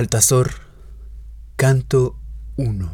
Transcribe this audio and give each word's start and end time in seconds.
Altazor, 0.00 0.52
canto 1.56 2.18
1. 2.56 2.90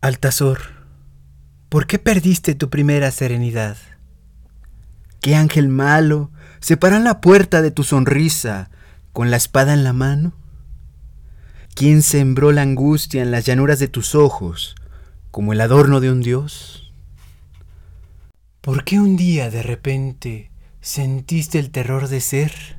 Altazor, 0.00 0.60
¿por 1.68 1.88
qué 1.88 1.98
perdiste 1.98 2.54
tu 2.54 2.70
primera 2.70 3.10
serenidad? 3.10 3.76
¿Qué 5.20 5.34
ángel 5.34 5.68
malo 5.68 6.30
separa 6.60 7.00
la 7.00 7.20
puerta 7.20 7.60
de 7.60 7.72
tu 7.72 7.82
sonrisa 7.82 8.70
con 9.12 9.32
la 9.32 9.36
espada 9.36 9.74
en 9.74 9.82
la 9.82 9.92
mano? 9.92 10.32
¿Quién 11.74 12.02
sembró 12.02 12.52
la 12.52 12.62
angustia 12.62 13.20
en 13.20 13.32
las 13.32 13.46
llanuras 13.46 13.80
de 13.80 13.88
tus 13.88 14.14
ojos 14.14 14.76
como 15.32 15.52
el 15.52 15.60
adorno 15.60 15.98
de 15.98 16.12
un 16.12 16.20
dios? 16.20 16.94
¿Por 18.60 18.84
qué 18.84 19.00
un 19.00 19.16
día 19.16 19.50
de 19.50 19.64
repente 19.64 20.52
sentiste 20.80 21.58
el 21.58 21.72
terror 21.72 22.06
de 22.06 22.20
ser? 22.20 22.77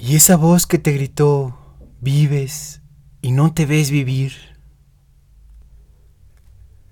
Y 0.00 0.14
esa 0.14 0.36
voz 0.36 0.66
que 0.66 0.78
te 0.78 0.92
gritó, 0.92 1.58
vives 2.00 2.80
y 3.20 3.32
no 3.32 3.52
te 3.52 3.66
ves 3.66 3.90
vivir. 3.90 4.32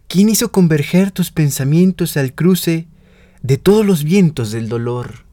¿Quién 0.09 0.29
hizo 0.29 0.51
converger 0.51 1.13
tus 1.13 1.31
pensamientos 1.31 2.17
al 2.17 2.35
cruce 2.35 2.89
de 3.43 3.59
todos 3.59 3.87
los 3.87 4.03
vientos 4.03 4.51
del 4.51 4.69
dolor? 4.69 5.25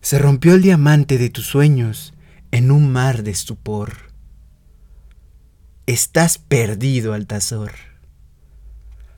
Se 0.00 0.18
rompió 0.18 0.54
el 0.54 0.62
diamante 0.62 1.18
de 1.18 1.30
tus 1.30 1.46
sueños 1.46 2.14
en 2.50 2.72
un 2.72 2.90
mar 2.90 3.22
de 3.22 3.30
estupor. 3.30 4.10
Estás 5.86 6.38
perdido, 6.38 7.12
Altazor. 7.12 7.72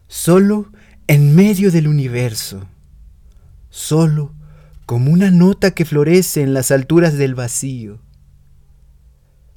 Solo 0.07 0.71
en 1.07 1.35
medio 1.35 1.71
del 1.71 1.89
universo. 1.89 2.67
Solo 3.71 4.35
como 4.93 5.11
una 5.11 5.31
nota 5.31 5.71
que 5.71 5.87
florece 5.87 6.43
en 6.43 6.53
las 6.53 6.71
alturas 6.71 7.17
del 7.17 7.35
vacío. 7.35 8.03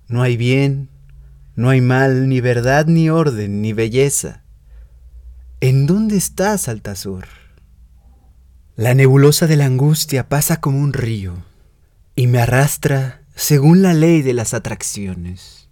No 0.08 0.22
hay 0.22 0.38
bien, 0.38 0.88
no 1.58 1.68
hay 1.68 1.82
mal, 1.82 2.30
ni 2.30 2.40
verdad, 2.40 2.86
ni 2.86 3.10
orden, 3.10 3.62
ni 3.62 3.74
belleza. 3.74 4.46
¿En 5.60 5.88
dónde 5.88 6.16
estás, 6.16 6.70
Altazor? 6.70 7.26
La 8.78 8.94
nebulosa 8.94 9.46
de 9.46 9.58
la 9.58 9.66
angustia 9.66 10.30
pasa 10.30 10.62
como 10.62 10.80
un 10.80 10.94
río 10.94 11.44
y 12.16 12.28
me 12.28 12.40
arrastra 12.40 13.22
según 13.36 13.82
la 13.82 13.94
ley 13.94 14.22
de 14.22 14.34
las 14.34 14.54
atracciones. 14.54 15.68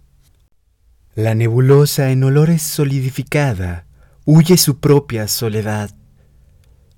La 1.14 1.34
nebulosa 1.34 2.10
en 2.10 2.22
olores 2.22 2.60
solidificada 2.60 3.86
huye 4.26 4.58
su 4.58 4.78
propia 4.78 5.26
soledad. 5.26 5.90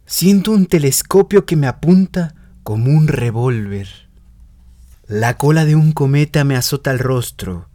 Siento 0.05 0.51
un 0.51 0.67
telescopio 0.67 1.47
que 1.47 1.55
me 1.55 1.69
apunta 1.69 2.35
como 2.67 2.91
un 2.91 3.07
revólver. 3.07 3.87
La 5.07 5.37
cola 5.37 5.65
de 5.65 5.77
un 5.77 5.93
cometa 5.93 6.43
me 6.43 6.57
azota 6.57 6.91
el 6.91 6.99
rostro 6.99 7.69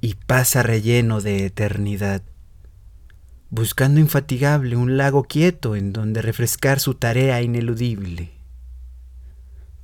y 0.00 0.14
pasa 0.14 0.62
relleno 0.62 1.20
de 1.20 1.44
eternidad, 1.44 2.22
buscando 3.50 4.00
infatigable 4.00 4.74
un 4.74 4.96
lago 4.96 5.24
quieto 5.24 5.76
en 5.76 5.92
donde 5.92 6.22
refrescar 6.22 6.80
su 6.80 6.94
tarea 6.94 7.42
ineludible. 7.42 8.30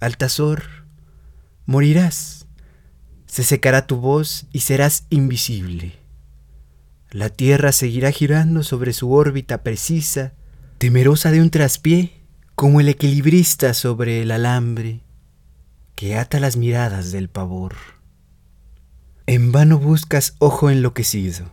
Altazor, 0.00 0.62
morirás, 1.66 2.46
se 3.26 3.42
secará 3.42 3.86
tu 3.86 3.96
voz 3.96 4.46
y 4.50 4.60
serás 4.60 5.04
invisible. 5.10 5.98
La 7.10 7.28
Tierra 7.28 7.70
seguirá 7.70 8.12
girando 8.12 8.62
sobre 8.62 8.94
su 8.94 9.12
órbita 9.12 9.62
precisa, 9.62 10.32
temerosa 10.78 11.30
de 11.32 11.42
un 11.42 11.50
traspié, 11.50 12.23
como 12.54 12.80
el 12.80 12.88
equilibrista 12.88 13.74
sobre 13.74 14.22
el 14.22 14.30
alambre 14.30 15.00
que 15.94 16.16
ata 16.16 16.40
las 16.40 16.56
miradas 16.56 17.12
del 17.12 17.28
pavor. 17.28 17.74
En 19.26 19.52
vano 19.52 19.78
buscas 19.78 20.34
ojo 20.38 20.70
enloquecido. 20.70 21.50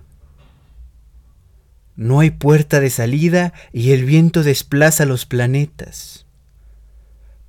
No 1.95 2.19
hay 2.19 2.31
puerta 2.31 2.79
de 2.79 2.89
salida 2.89 3.53
y 3.71 3.91
el 3.91 4.05
viento 4.05 4.43
desplaza 4.43 5.05
los 5.05 5.25
planetas. 5.25 6.25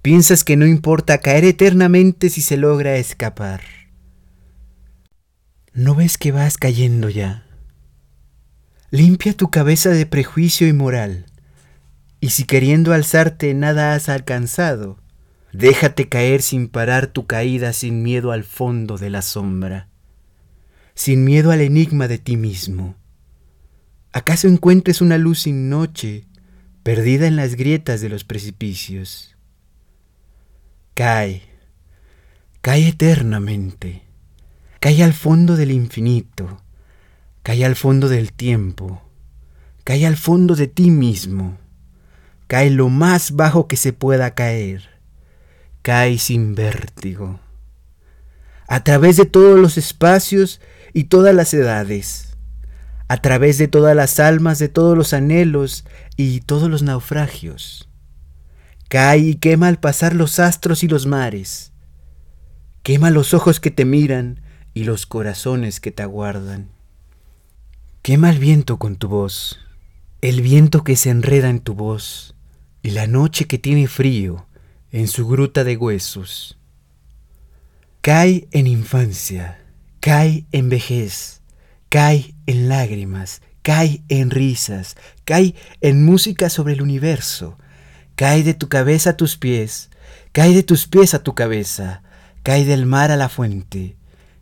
Piensas 0.03 0.45
que 0.45 0.57
no 0.57 0.67
importa 0.67 1.19
caer 1.19 1.45
eternamente 1.45 2.29
si 2.29 2.43
se 2.43 2.57
logra 2.57 2.97
escapar. 2.97 3.63
¿No 5.73 5.95
ves 5.95 6.19
que 6.19 6.33
vas 6.33 6.59
cayendo 6.59 7.09
ya? 7.09 7.47
Limpia 8.91 9.35
tu 9.35 9.51
cabeza 9.51 9.91
de 9.91 10.05
prejuicio 10.05 10.69
y 10.69 10.73
moral, 10.73 11.27
y 12.23 12.31
si 12.31 12.45
queriendo 12.45 12.95
alzarte 12.95 13.53
nada 13.53 13.93
has 13.93 14.09
alcanzado, 14.09 14.99
déjate 15.53 16.09
caer 16.09 16.41
sin 16.41 16.69
parar 16.69 17.09
tu 17.09 17.27
caída 17.27 17.75
sin 17.75 18.03
miedo 18.03 18.33
al 18.33 18.45
fondo 18.45 18.97
de 18.97 19.11
la 19.11 19.21
sombra, 19.21 19.89
sin 20.95 21.25
miedo 21.25 21.51
al 21.51 21.61
enigma 21.61 22.09
de 22.09 22.17
ti 22.17 22.39
mismo. 22.39 22.97
¿Acaso 24.13 24.49
encuentres 24.49 25.03
una 25.03 25.19
luz 25.19 25.41
sin 25.41 25.69
noche, 25.69 26.27
perdida 26.83 27.27
en 27.27 27.37
las 27.37 27.57
grietas 27.57 28.01
de 28.01 28.09
los 28.09 28.25
precipicios? 28.25 29.37
Cae, 30.95 31.43
cae 32.63 32.89
eternamente, 32.89 34.05
cae 34.81 35.03
al 35.03 35.13
fondo 35.13 35.57
del 35.57 35.73
infinito 35.73 36.63
Cae 37.43 37.65
al 37.65 37.75
fondo 37.75 38.09
del 38.09 38.33
tiempo, 38.33 39.03
cae 39.83 40.07
al 40.07 40.17
fondo 40.17 40.55
de 40.55 40.69
ti 40.69 40.93
mismo, 40.93 41.59
cae 42.53 42.69
lo 42.69 42.91
más 42.91 43.31
bajo 43.35 43.67
que 43.67 43.79
se 43.79 43.95
pueda 43.95 44.35
caer, 44.35 44.91
cae 45.81 46.19
sin 46.19 46.55
vértigo, 46.55 47.41
a 48.69 48.85
través 48.85 49.17
de 49.17 49.25
todos 49.25 49.59
los 49.59 49.79
espacios 49.79 50.61
y 50.93 51.05
todas 51.05 51.35
las 51.35 51.55
edades, 51.55 52.37
a 53.09 53.17
través 53.23 53.57
de 53.57 53.69
todas 53.69 53.97
las 53.97 54.21
almas, 54.21 54.59
de 54.59 54.69
todos 54.69 54.99
los 54.99 55.15
anhelos 55.15 55.87
y 56.19 56.41
todos 56.41 56.69
los 56.69 56.83
naufragios. 56.83 57.89
Cae 58.91 59.21
y 59.21 59.37
quema 59.37 59.69
al 59.69 59.81
pasar 59.81 60.15
los 60.15 60.39
astros 60.39 60.85
y 60.85 60.89
los 60.89 61.07
mares. 61.07 61.73
Quema 62.83 63.09
los 63.09 63.33
ojos 63.33 63.61
que 63.61 63.71
te 63.71 63.87
miran 63.87 64.43
y 64.75 64.85
los 64.85 65.07
corazones 65.07 65.81
que 65.81 65.91
te 65.91 66.03
aguardan. 66.03 66.69
Quema 68.03 68.29
el 68.29 68.39
viento 68.39 68.77
con 68.77 68.97
tu 68.97 69.09
voz, 69.09 69.59
el 70.21 70.43
viento 70.43 70.85
que 70.85 70.97
se 70.97 71.09
enreda 71.09 71.49
en 71.49 71.61
tu 71.61 71.73
voz, 71.73 72.32
y 72.83 72.91
la 72.91 73.07
noche 73.07 73.47
que 73.47 73.59
tiene 73.59 73.87
frío 73.87 74.47
en 74.91 75.09
su 75.09 75.27
gruta 75.27 75.65
de 75.65 75.77
huesos. 75.77 76.59
Cae 78.01 78.49
en 78.51 78.67
infancia, 78.67 79.59
cae 80.01 80.45
en 80.53 80.69
vejez, 80.69 81.41
cae 81.89 82.35
en 82.47 82.69
lágrimas, 82.69 83.43
cae 83.63 84.03
en 84.09 84.31
risas, 84.31 84.97
cae 85.25 85.55
en 85.81 86.05
música 86.05 86.51
sobre 86.51 86.75
el 86.75 86.83
universo, 86.83 87.59
cae 88.17 88.43
de 88.43 88.55
tu 88.55 88.69
cabeza 88.69 89.11
a 89.11 89.17
tus 89.17 89.37
pies, 89.37 89.91
cae 90.33 90.53
de 90.53 90.63
tus 90.63 90.89
pies 90.89 91.15
a 91.15 91.23
tu 91.23 91.35
cabeza, 91.35 92.03
cae 92.43 92.65
del 92.65 92.87
mar 92.87 93.11
a 93.11 93.17
la 93.17 93.29
fuente, 93.29 93.97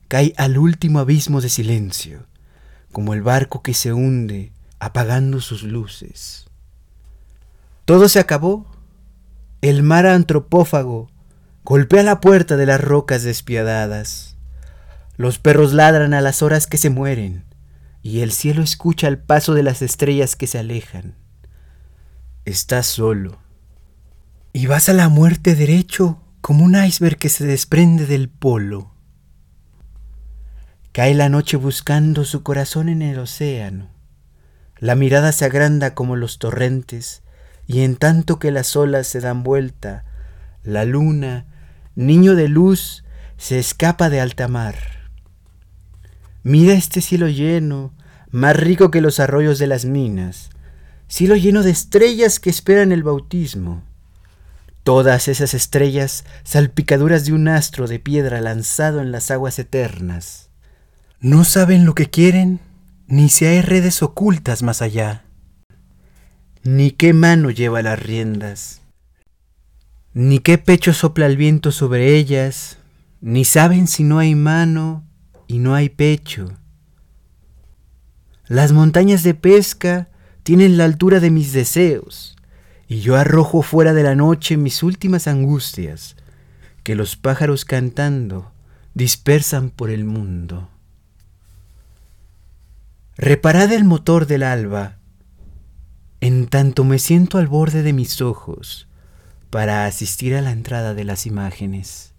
cae 0.09 0.33
al 0.37 0.57
último 0.59 0.99
abismo 0.99 1.41
de 1.41 1.51
silencio 1.51 2.27
como 2.93 3.15
el 3.15 3.23
barco 3.23 3.63
que 3.63 3.75
se 3.75 3.93
hunde 3.93 4.53
apagando 4.79 5.41
sus 5.41 5.63
luces. 5.63 6.50
Todo 7.91 8.09
se 8.09 8.21
acabó. 8.21 8.67
El 9.63 9.83
mar 9.83 10.07
antropófago 10.07 11.11
golpea 11.65 12.05
la 12.05 12.21
puerta 12.21 12.57
de 12.57 12.65
las 12.65 12.81
rocas 12.81 13.25
despiadadas. 13.25 14.37
Los 15.17 15.41
perros 15.41 15.73
ladran 15.73 16.15
a 16.15 16.21
las 16.21 16.41
horas 16.41 16.69
que 16.69 16.79
se 16.79 16.89
mueren 16.89 17.47
y 18.01 18.21
el 18.21 18.31
cielo 18.31 18.63
escucha 18.63 19.09
el 19.09 19.19
paso 19.19 19.55
de 19.55 19.65
las 19.65 19.83
estrellas 19.83 20.37
que 20.37 20.47
se 20.47 20.61
alejan. 20.61 21.17
Estás 22.45 22.87
solo. 22.87 23.39
Y 24.53 24.69
vas 24.69 24.89
a 24.89 24.93
la 24.93 25.09
muerte 25.09 25.57
derecho 25.57 26.23
como 26.41 26.65
un 26.65 26.77
iceberg 26.77 27.19
que 27.19 27.29
se 27.29 27.45
desprende 27.45 28.07
del 28.07 28.29
polo. 28.29 28.95
Cae 30.93 31.15
la 31.15 31.29
noche 31.29 31.57
buscando 31.57 32.25
su 32.25 32.45
corazón 32.45 32.89
en 32.89 33.03
el 33.03 33.19
océano. 33.19 33.91
La 34.79 34.95
mirada 34.95 35.33
se 35.33 35.45
agranda 35.45 35.97
como 35.97 36.15
los 36.15 36.39
torrentes, 36.39 37.25
y 37.71 37.83
en 37.83 37.95
tanto 37.95 38.41
que 38.41 38.51
las 38.51 38.75
olas 38.75 39.07
se 39.07 39.21
dan 39.21 39.45
vuelta, 39.45 40.03
la 40.65 40.85
luna, 40.85 41.47
niño 41.95 42.35
de 42.35 42.49
luz, 42.49 43.05
se 43.37 43.61
escapa 43.61 44.11
de 44.11 44.21
alta 44.21 44.49
mar. 44.49 44.75
Mira 46.43 46.73
este 46.73 47.01
cielo 47.01 47.29
lleno, 47.29 47.95
más 48.33 48.57
rico 48.57 48.91
que 48.91 49.01
los 49.01 49.21
arroyos 49.21 49.61
de 49.61 49.69
las 49.69 49.85
minas, 49.85 50.51
cielo 51.07 51.37
lleno 51.37 51.63
de 51.63 51.71
estrellas 51.71 52.41
que 52.41 52.51
esperan 52.51 52.91
el 52.91 53.05
bautismo. 53.05 53.85
Todas 54.83 55.29
esas 55.29 55.55
estrellas 55.55 56.25
salpicaduras 56.43 57.25
de 57.25 57.35
un 57.35 57.47
astro 57.47 57.87
de 57.87 58.01
piedra 58.01 58.41
lanzado 58.41 59.01
en 59.01 59.13
las 59.13 59.31
aguas 59.31 59.61
eternas. 59.61 60.49
No 61.21 61.45
saben 61.45 61.87
lo 61.87 61.95
que 61.95 62.11
quieren, 62.11 62.59
ni 63.07 63.29
si 63.29 63.45
hay 63.45 63.63
redes 63.63 64.03
ocultas 64.03 64.65
más 64.65 64.83
allá, 64.83 65.23
ni 66.63 66.91
qué 66.91 67.15
mano 67.15 67.51
lleva 67.51 67.81
las 67.81 67.99
riendas, 68.03 68.83
ni 70.13 70.41
qué 70.41 70.59
pecho 70.59 70.93
sopla 70.93 71.27
el 71.27 71.37
viento 71.37 71.73
sobre 71.73 72.17
ellas, 72.17 72.79
ni 73.23 73.45
saben 73.45 73.87
si 73.87 74.05
no 74.05 74.19
hay 74.19 74.35
mano 74.35 75.05
y 75.47 75.59
no 75.59 75.75
hay 75.75 75.89
pecho. 75.89 76.53
Las 78.47 78.73
montañas 78.73 79.23
de 79.23 79.35
pesca 79.35 80.09
tienen 80.43 80.77
la 80.77 80.85
altura 80.85 81.21
de 81.21 81.31
mis 81.31 81.53
deseos, 81.53 82.37
y 82.89 83.01
yo 83.01 83.17
arrojo 83.17 83.63
fuera 83.63 83.95
de 83.95 84.03
la 84.03 84.15
noche 84.15 84.57
mis 84.57 84.83
últimas 84.83 85.29
angustias, 85.29 86.17
que 86.83 86.95
los 86.95 87.17
pájaros 87.17 87.65
cantando 87.65 88.53
dispersan 88.95 89.71
por 89.71 89.91
el 89.91 90.05
mundo. 90.05 90.69
Reparad 93.17 93.73
el 93.73 93.85
motor 93.85 94.27
del 94.27 94.43
alba, 94.43 95.00
en 96.21 96.49
tanto 96.49 96.85
me 96.85 96.99
siento 96.99 97.39
al 97.39 97.49
borde 97.49 97.83
de 97.83 97.93
mis 97.93 98.21
ojos 98.21 98.89
para 99.49 99.87
asistir 99.87 100.35
a 100.35 100.43
la 100.43 100.51
entrada 100.51 100.95
de 100.95 101.05
las 101.05 101.27
imágenes. 101.27 102.15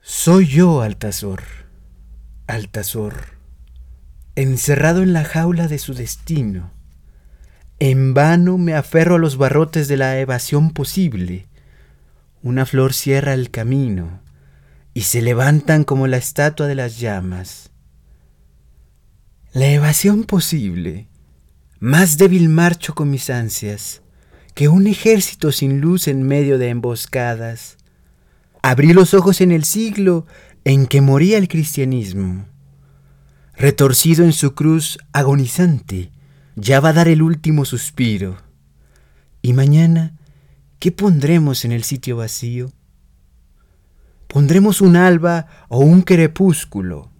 Soy 0.00 0.46
yo, 0.46 0.80
Altazor, 0.80 1.42
Altazor, 2.46 3.36
encerrado 4.34 5.02
en 5.02 5.12
la 5.12 5.24
jaula 5.24 5.68
de 5.68 5.78
su 5.78 5.92
destino. 5.92 6.70
En 7.78 8.14
vano 8.14 8.56
me 8.56 8.74
aferro 8.74 9.16
a 9.16 9.18
los 9.18 9.36
barrotes 9.36 9.86
de 9.86 9.98
la 9.98 10.18
evasión 10.18 10.70
posible. 10.70 11.46
Una 12.42 12.64
flor 12.64 12.94
cierra 12.94 13.34
el 13.34 13.50
camino 13.50 14.20
y 14.94 15.02
se 15.02 15.20
levantan 15.20 15.84
como 15.84 16.06
la 16.06 16.16
estatua 16.16 16.66
de 16.66 16.76
las 16.76 16.98
llamas. 16.98 17.70
La 19.52 19.66
evasión 19.66 20.24
posible 20.24 21.08
más 21.86 22.18
débil 22.18 22.48
marcho 22.48 22.96
con 22.96 23.10
mis 23.10 23.30
ansias 23.30 24.02
que 24.54 24.66
un 24.66 24.88
ejército 24.88 25.52
sin 25.52 25.80
luz 25.80 26.08
en 26.08 26.24
medio 26.24 26.58
de 26.58 26.70
emboscadas. 26.70 27.76
Abrí 28.60 28.92
los 28.92 29.14
ojos 29.14 29.40
en 29.40 29.52
el 29.52 29.62
siglo 29.62 30.26
en 30.64 30.88
que 30.88 31.00
moría 31.00 31.38
el 31.38 31.46
cristianismo. 31.46 32.46
Retorcido 33.54 34.24
en 34.24 34.32
su 34.32 34.56
cruz 34.56 34.98
agonizante, 35.12 36.10
ya 36.56 36.80
va 36.80 36.88
a 36.88 36.92
dar 36.92 37.06
el 37.06 37.22
último 37.22 37.64
suspiro. 37.64 38.36
Y 39.40 39.52
mañana, 39.52 40.16
¿qué 40.80 40.90
pondremos 40.90 41.64
en 41.64 41.70
el 41.70 41.84
sitio 41.84 42.16
vacío? 42.16 42.72
¿Pondremos 44.26 44.80
un 44.80 44.96
alba 44.96 45.46
o 45.68 45.78
un 45.78 46.02
crepúsculo? 46.02 47.12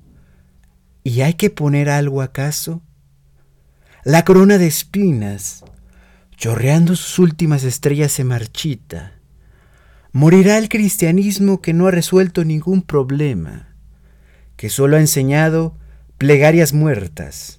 ¿Y 1.04 1.20
hay 1.20 1.34
que 1.34 1.50
poner 1.50 1.88
algo 1.88 2.20
acaso? 2.20 2.82
La 4.06 4.24
corona 4.24 4.56
de 4.56 4.68
espinas, 4.68 5.64
chorreando 6.36 6.94
sus 6.94 7.18
últimas 7.18 7.64
estrellas, 7.64 8.12
se 8.12 8.22
marchita. 8.22 9.14
Morirá 10.12 10.58
el 10.58 10.68
cristianismo 10.68 11.60
que 11.60 11.72
no 11.72 11.88
ha 11.88 11.90
resuelto 11.90 12.44
ningún 12.44 12.82
problema, 12.82 13.74
que 14.56 14.70
solo 14.70 14.96
ha 14.96 15.00
enseñado 15.00 15.76
plegarias 16.18 16.72
muertas. 16.72 17.58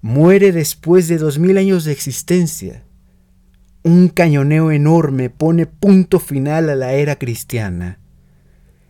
Muere 0.00 0.52
después 0.52 1.06
de 1.06 1.18
dos 1.18 1.38
mil 1.38 1.58
años 1.58 1.84
de 1.84 1.92
existencia. 1.92 2.84
Un 3.82 4.08
cañoneo 4.08 4.70
enorme 4.70 5.28
pone 5.28 5.66
punto 5.66 6.18
final 6.18 6.70
a 6.70 6.76
la 6.76 6.94
era 6.94 7.16
cristiana. 7.16 7.98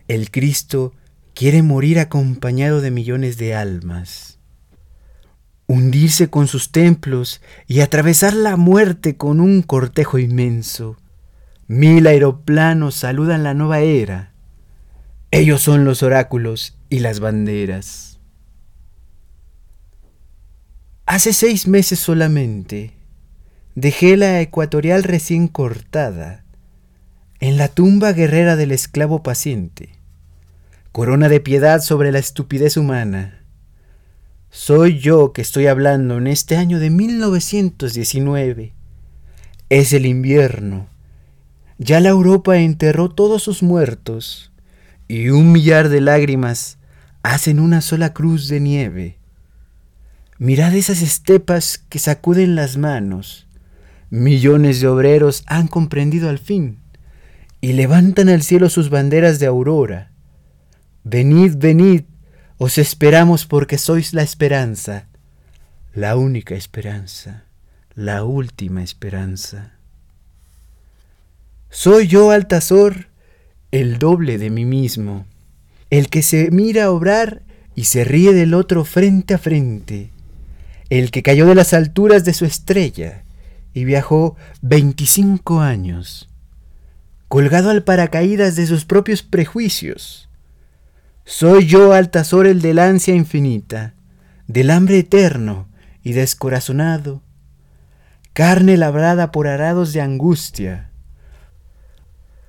El 0.06 0.30
Cristo 0.30 0.94
quiere 1.34 1.64
morir 1.64 1.98
acompañado 1.98 2.80
de 2.80 2.92
millones 2.92 3.36
de 3.36 3.52
almas 3.56 4.31
hundirse 5.66 6.28
con 6.28 6.48
sus 6.48 6.72
templos 6.72 7.40
y 7.66 7.80
atravesar 7.80 8.34
la 8.34 8.56
muerte 8.56 9.16
con 9.16 9.40
un 9.40 9.62
cortejo 9.62 10.18
inmenso. 10.18 10.96
Mil 11.66 12.06
aeroplanos 12.06 12.94
saludan 12.94 13.42
la 13.42 13.54
nueva 13.54 13.80
era. 13.80 14.32
Ellos 15.30 15.62
son 15.62 15.84
los 15.84 16.02
oráculos 16.02 16.76
y 16.90 16.98
las 16.98 17.20
banderas. 17.20 18.20
Hace 21.06 21.32
seis 21.32 21.66
meses 21.66 21.98
solamente 21.98 22.92
dejé 23.74 24.16
la 24.16 24.40
ecuatorial 24.40 25.02
recién 25.02 25.48
cortada 25.48 26.44
en 27.40 27.56
la 27.56 27.68
tumba 27.68 28.12
guerrera 28.12 28.56
del 28.56 28.70
esclavo 28.72 29.22
paciente, 29.22 29.90
corona 30.92 31.28
de 31.28 31.40
piedad 31.40 31.80
sobre 31.80 32.12
la 32.12 32.18
estupidez 32.18 32.76
humana 32.76 33.41
soy 34.54 34.98
yo 34.98 35.32
que 35.32 35.40
estoy 35.40 35.66
hablando 35.66 36.18
en 36.18 36.26
este 36.26 36.58
año 36.58 36.78
de 36.78 36.90
1919. 36.90 38.74
Es 39.70 39.94
el 39.94 40.04
invierno. 40.04 40.88
Ya 41.78 42.00
la 42.00 42.10
Europa 42.10 42.58
enterró 42.58 43.08
todos 43.08 43.42
sus 43.42 43.62
muertos 43.62 44.52
y 45.08 45.30
un 45.30 45.52
millar 45.52 45.88
de 45.88 46.02
lágrimas 46.02 46.76
hacen 47.22 47.60
una 47.60 47.80
sola 47.80 48.12
cruz 48.12 48.46
de 48.48 48.60
nieve. 48.60 49.16
Mirad 50.38 50.74
esas 50.74 51.00
estepas 51.00 51.82
que 51.88 51.98
sacuden 51.98 52.54
las 52.54 52.76
manos. 52.76 53.48
Millones 54.10 54.82
de 54.82 54.88
obreros 54.88 55.44
han 55.46 55.66
comprendido 55.66 56.28
al 56.28 56.38
fin 56.38 56.78
y 57.62 57.72
levantan 57.72 58.28
al 58.28 58.42
cielo 58.42 58.68
sus 58.68 58.90
banderas 58.90 59.38
de 59.38 59.46
aurora. 59.46 60.12
Venid, 61.04 61.56
venid, 61.56 62.02
os 62.62 62.78
esperamos 62.78 63.44
porque 63.44 63.76
sois 63.76 64.14
la 64.14 64.22
esperanza, 64.22 65.08
la 65.94 66.14
única 66.14 66.54
esperanza, 66.54 67.42
la 67.96 68.22
última 68.22 68.84
esperanza. 68.84 69.72
Soy 71.70 72.06
yo, 72.06 72.30
Altazor, 72.30 73.08
el 73.72 73.98
doble 73.98 74.38
de 74.38 74.50
mí 74.50 74.64
mismo, 74.64 75.26
el 75.90 76.08
que 76.08 76.22
se 76.22 76.52
mira 76.52 76.92
obrar 76.92 77.42
y 77.74 77.86
se 77.86 78.04
ríe 78.04 78.32
del 78.32 78.54
otro 78.54 78.84
frente 78.84 79.34
a 79.34 79.38
frente, 79.38 80.12
el 80.88 81.10
que 81.10 81.24
cayó 81.24 81.46
de 81.46 81.56
las 81.56 81.74
alturas 81.74 82.24
de 82.24 82.32
su 82.32 82.44
estrella 82.44 83.24
y 83.74 83.84
viajó 83.84 84.36
veinticinco 84.60 85.58
años, 85.58 86.28
colgado 87.26 87.70
al 87.70 87.82
paracaídas 87.82 88.54
de 88.54 88.68
sus 88.68 88.84
propios 88.84 89.24
prejuicios, 89.24 90.28
soy 91.24 91.66
yo 91.66 91.92
Altazor 91.92 92.46
el 92.46 92.60
del 92.60 92.78
ansia 92.78 93.14
infinita, 93.14 93.94
del 94.46 94.70
hambre 94.70 94.98
eterno 94.98 95.68
y 96.02 96.12
descorazonado, 96.12 97.22
carne 98.32 98.76
labrada 98.76 99.30
por 99.30 99.46
arados 99.46 99.92
de 99.92 100.00
angustia. 100.00 100.90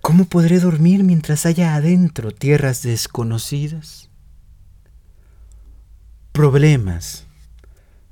¿Cómo 0.01 0.25
podré 0.25 0.59
dormir 0.59 1.03
mientras 1.03 1.45
haya 1.45 1.75
adentro 1.75 2.31
tierras 2.31 2.81
desconocidas? 2.81 4.09
Problemas, 6.33 7.25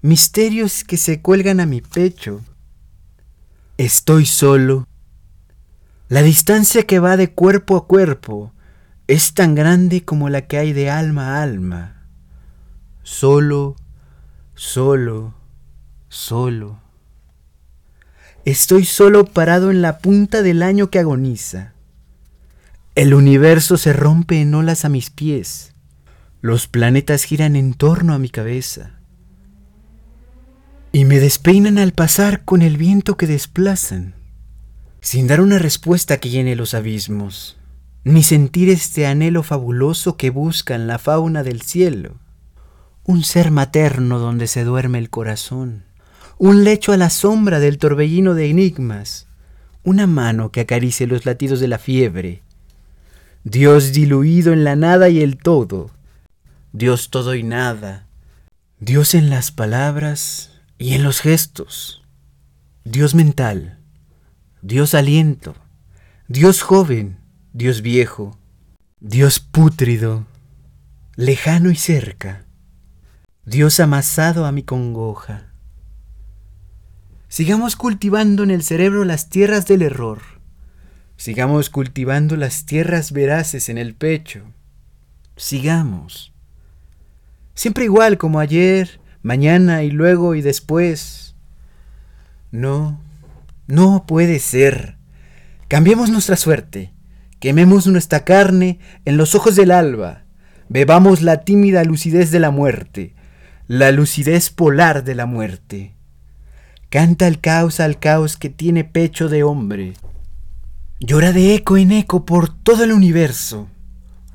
misterios 0.01 0.83
que 0.83 0.95
se 0.95 1.21
cuelgan 1.21 1.59
a 1.59 1.65
mi 1.65 1.81
pecho. 1.81 2.41
Estoy 3.77 4.25
solo. 4.25 4.87
La 6.07 6.21
distancia 6.21 6.83
que 6.83 6.99
va 6.99 7.17
de 7.17 7.33
cuerpo 7.33 7.75
a 7.75 7.87
cuerpo, 7.87 8.53
es 9.11 9.33
tan 9.33 9.55
grande 9.55 10.05
como 10.05 10.29
la 10.29 10.47
que 10.47 10.57
hay 10.57 10.71
de 10.71 10.89
alma 10.89 11.35
a 11.35 11.43
alma. 11.43 12.05
Solo, 13.03 13.75
solo, 14.55 15.33
solo. 16.07 16.79
Estoy 18.45 18.85
solo 18.85 19.25
parado 19.25 19.69
en 19.69 19.81
la 19.81 19.97
punta 19.97 20.41
del 20.41 20.63
año 20.63 20.89
que 20.89 20.99
agoniza. 20.99 21.73
El 22.95 23.13
universo 23.13 23.75
se 23.75 23.91
rompe 23.91 24.39
en 24.39 24.55
olas 24.55 24.85
a 24.85 24.89
mis 24.89 25.09
pies. 25.09 25.73
Los 26.39 26.67
planetas 26.67 27.25
giran 27.25 27.57
en 27.57 27.73
torno 27.73 28.13
a 28.13 28.17
mi 28.17 28.29
cabeza. 28.29 29.01
Y 30.93 31.03
me 31.03 31.19
despeinan 31.19 31.79
al 31.79 31.91
pasar 31.91 32.45
con 32.45 32.61
el 32.61 32.77
viento 32.77 33.17
que 33.17 33.27
desplazan, 33.27 34.15
sin 35.01 35.27
dar 35.27 35.41
una 35.41 35.59
respuesta 35.59 36.15
que 36.15 36.29
llene 36.29 36.55
los 36.55 36.73
abismos 36.73 37.57
ni 38.03 38.23
sentir 38.23 38.69
este 38.69 39.05
anhelo 39.05 39.43
fabuloso 39.43 40.17
que 40.17 40.29
busca 40.29 40.75
en 40.75 40.87
la 40.87 40.97
fauna 40.97 41.43
del 41.43 41.61
cielo. 41.61 42.15
Un 43.03 43.23
ser 43.23 43.51
materno 43.51 44.19
donde 44.19 44.47
se 44.47 44.63
duerme 44.63 44.97
el 44.97 45.09
corazón, 45.09 45.85
un 46.37 46.63
lecho 46.63 46.91
a 46.91 46.97
la 46.97 47.09
sombra 47.09 47.59
del 47.59 47.77
torbellino 47.77 48.33
de 48.33 48.49
enigmas, 48.49 49.27
una 49.83 50.07
mano 50.07 50.51
que 50.51 50.61
acaricie 50.61 51.07
los 51.07 51.25
latidos 51.25 51.59
de 51.59 51.67
la 51.67 51.77
fiebre. 51.77 52.43
Dios 53.43 53.91
diluido 53.93 54.53
en 54.53 54.63
la 54.63 54.75
nada 54.75 55.09
y 55.09 55.21
el 55.21 55.37
todo, 55.37 55.91
Dios 56.73 57.09
todo 57.09 57.35
y 57.35 57.43
nada, 57.43 58.07
Dios 58.79 59.13
en 59.13 59.29
las 59.29 59.51
palabras 59.51 60.51
y 60.77 60.93
en 60.93 61.03
los 61.03 61.21
gestos, 61.21 62.03
Dios 62.83 63.13
mental, 63.13 63.79
Dios 64.61 64.93
aliento, 64.93 65.55
Dios 66.27 66.61
joven, 66.61 67.20
Dios 67.53 67.81
viejo, 67.81 68.39
Dios 69.01 69.41
pútrido, 69.41 70.25
lejano 71.17 71.69
y 71.69 71.75
cerca, 71.75 72.45
Dios 73.43 73.81
amasado 73.81 74.45
a 74.45 74.53
mi 74.53 74.63
congoja. 74.63 75.51
Sigamos 77.27 77.75
cultivando 77.75 78.43
en 78.43 78.51
el 78.51 78.63
cerebro 78.63 79.03
las 79.03 79.27
tierras 79.27 79.67
del 79.67 79.81
error. 79.81 80.21
Sigamos 81.17 81.69
cultivando 81.69 82.37
las 82.37 82.65
tierras 82.65 83.11
veraces 83.11 83.67
en 83.67 83.77
el 83.77 83.95
pecho. 83.95 84.45
Sigamos. 85.35 86.31
Siempre 87.53 87.83
igual 87.83 88.17
como 88.17 88.39
ayer, 88.39 89.01
mañana 89.23 89.83
y 89.83 89.91
luego 89.91 90.35
y 90.35 90.41
después. 90.41 91.35
No, 92.49 92.97
no 93.67 94.05
puede 94.07 94.39
ser. 94.39 94.95
Cambiemos 95.67 96.09
nuestra 96.09 96.37
suerte. 96.37 96.93
Quememos 97.41 97.87
nuestra 97.87 98.23
carne 98.23 98.77
en 99.03 99.17
los 99.17 99.33
ojos 99.33 99.55
del 99.55 99.71
alba. 99.71 100.25
Bebamos 100.69 101.23
la 101.23 101.37
tímida 101.37 101.83
lucidez 101.83 102.29
de 102.29 102.39
la 102.39 102.51
muerte, 102.51 103.15
la 103.65 103.91
lucidez 103.91 104.51
polar 104.51 105.03
de 105.03 105.15
la 105.15 105.25
muerte. 105.25 105.95
Canta 106.89 107.25
el 107.25 107.39
caos 107.39 107.79
al 107.79 107.97
caos 107.97 108.37
que 108.37 108.51
tiene 108.51 108.83
pecho 108.83 109.27
de 109.27 109.41
hombre. 109.41 109.93
Llora 110.99 111.31
de 111.31 111.55
eco 111.55 111.77
en 111.77 111.91
eco 111.91 112.25
por 112.25 112.47
todo 112.47 112.83
el 112.83 112.91
universo, 112.91 113.67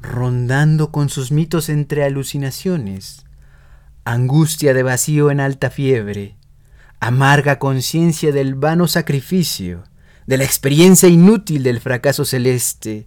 rondando 0.02 0.90
con 0.90 1.08
sus 1.08 1.30
mitos 1.30 1.68
entre 1.68 2.02
alucinaciones, 2.02 3.24
angustia 4.04 4.74
de 4.74 4.82
vacío 4.82 5.30
en 5.30 5.38
alta 5.38 5.70
fiebre, 5.70 6.34
amarga 6.98 7.60
conciencia 7.60 8.32
del 8.32 8.56
vano 8.56 8.88
sacrificio, 8.88 9.84
de 10.26 10.36
la 10.36 10.44
experiencia 10.44 11.08
inútil 11.08 11.62
del 11.62 11.80
fracaso 11.80 12.24
celeste, 12.24 13.06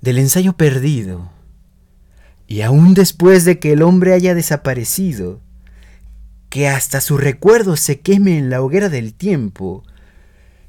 del 0.00 0.18
ensayo 0.18 0.54
perdido. 0.54 1.30
Y 2.48 2.62
aún 2.62 2.94
después 2.94 3.44
de 3.44 3.58
que 3.58 3.72
el 3.72 3.82
hombre 3.82 4.12
haya 4.12 4.34
desaparecido, 4.34 5.40
que 6.48 6.68
hasta 6.68 7.00
su 7.00 7.16
recuerdo 7.16 7.76
se 7.76 8.00
queme 8.00 8.38
en 8.38 8.50
la 8.50 8.62
hoguera 8.62 8.88
del 8.88 9.14
tiempo, 9.14 9.84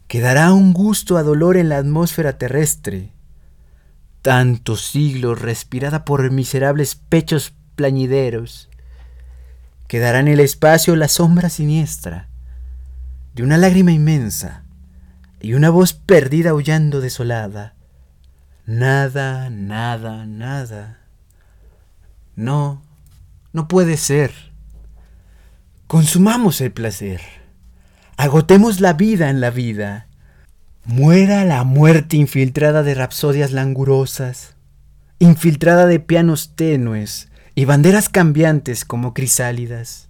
quedará 0.08 0.54
un 0.54 0.74
gusto 0.74 1.18
a 1.18 1.24
dolor 1.24 1.58
en 1.58 1.70
la 1.70 1.78
atmósfera 1.78 2.38
terrestre. 2.38 3.12
Tantos 4.22 4.82
siglos 4.82 5.42
respirada 5.42 6.04
por 6.06 6.32
miserables 6.32 6.96
pechos 6.96 7.54
plañideros. 7.76 8.70
Quedará 9.88 10.20
en 10.20 10.28
el 10.28 10.40
espacio 10.40 10.96
la 10.96 11.08
sombra 11.08 11.50
siniestra 11.50 12.30
de 13.34 13.44
una 13.44 13.58
lágrima 13.58 13.92
inmensa 13.92 14.67
y 15.40 15.54
una 15.54 15.70
voz 15.70 15.94
perdida 15.94 16.52
aullando 16.52 17.02
desolada. 17.02 17.76
Nada, 18.66 19.50
nada, 19.50 20.26
nada. 20.26 21.00
No, 22.36 22.82
no 23.54 23.68
puede 23.68 23.98
ser. 23.98 24.32
Consumamos 25.88 26.60
el 26.62 26.72
placer. 26.72 27.22
Agotemos 28.18 28.82
la 28.82 28.94
vida 28.94 29.30
en 29.30 29.40
la 29.42 29.52
vida. 29.52 30.08
Muera 30.86 31.46
la 31.46 31.64
muerte 31.64 32.18
infiltrada 32.18 32.82
de 32.84 32.96
rapsodias 32.96 33.52
langurosas, 33.52 34.56
infiltrada 35.20 35.86
de 35.86 36.00
pianos 36.00 36.56
tenues 36.56 37.30
y 37.56 37.66
banderas 37.66 38.10
cambiantes 38.10 38.86
como 38.86 39.14
crisálidas. 39.14 40.10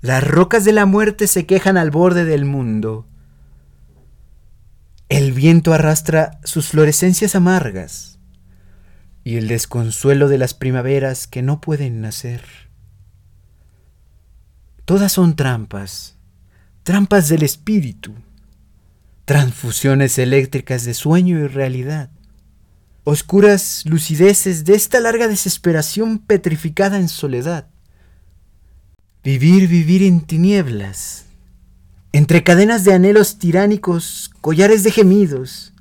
Las 0.00 0.22
rocas 0.22 0.64
de 0.64 0.72
la 0.72 0.86
muerte 0.86 1.26
se 1.26 1.46
quejan 1.46 1.76
al 1.76 1.90
borde 1.90 2.24
del 2.24 2.44
mundo. 2.44 3.06
El 5.08 5.32
viento 5.32 5.72
arrastra 5.72 6.40
sus 6.44 6.68
florescencias 6.68 7.34
amargas 7.34 8.18
y 9.24 9.36
el 9.36 9.48
desconsuelo 9.48 10.28
de 10.28 10.38
las 10.38 10.54
primaveras 10.54 11.26
que 11.26 11.42
no 11.42 11.60
pueden 11.60 12.00
nacer. 12.00 12.42
Todas 14.84 15.12
son 15.12 15.36
trampas 15.36 16.16
trampas 16.86 17.28
del 17.28 17.42
espíritu, 17.42 18.14
transfusiones 19.24 20.18
eléctricas 20.18 20.84
de 20.84 20.94
sueño 20.94 21.40
y 21.40 21.48
realidad, 21.48 22.10
oscuras 23.02 23.82
lucideces 23.86 24.64
de 24.64 24.76
esta 24.76 25.00
larga 25.00 25.26
desesperación 25.26 26.20
petrificada 26.20 26.98
en 26.98 27.08
soledad. 27.08 27.66
Vivir, 29.24 29.66
vivir 29.66 30.04
en 30.04 30.20
tinieblas, 30.20 31.25
entre 32.16 32.42
cadenas 32.42 32.82
de 32.82 32.94
anhelos 32.94 33.38
tiránicos, 33.38 34.30
collares 34.40 34.82
de 34.84 34.90
gemidos, 34.90 35.74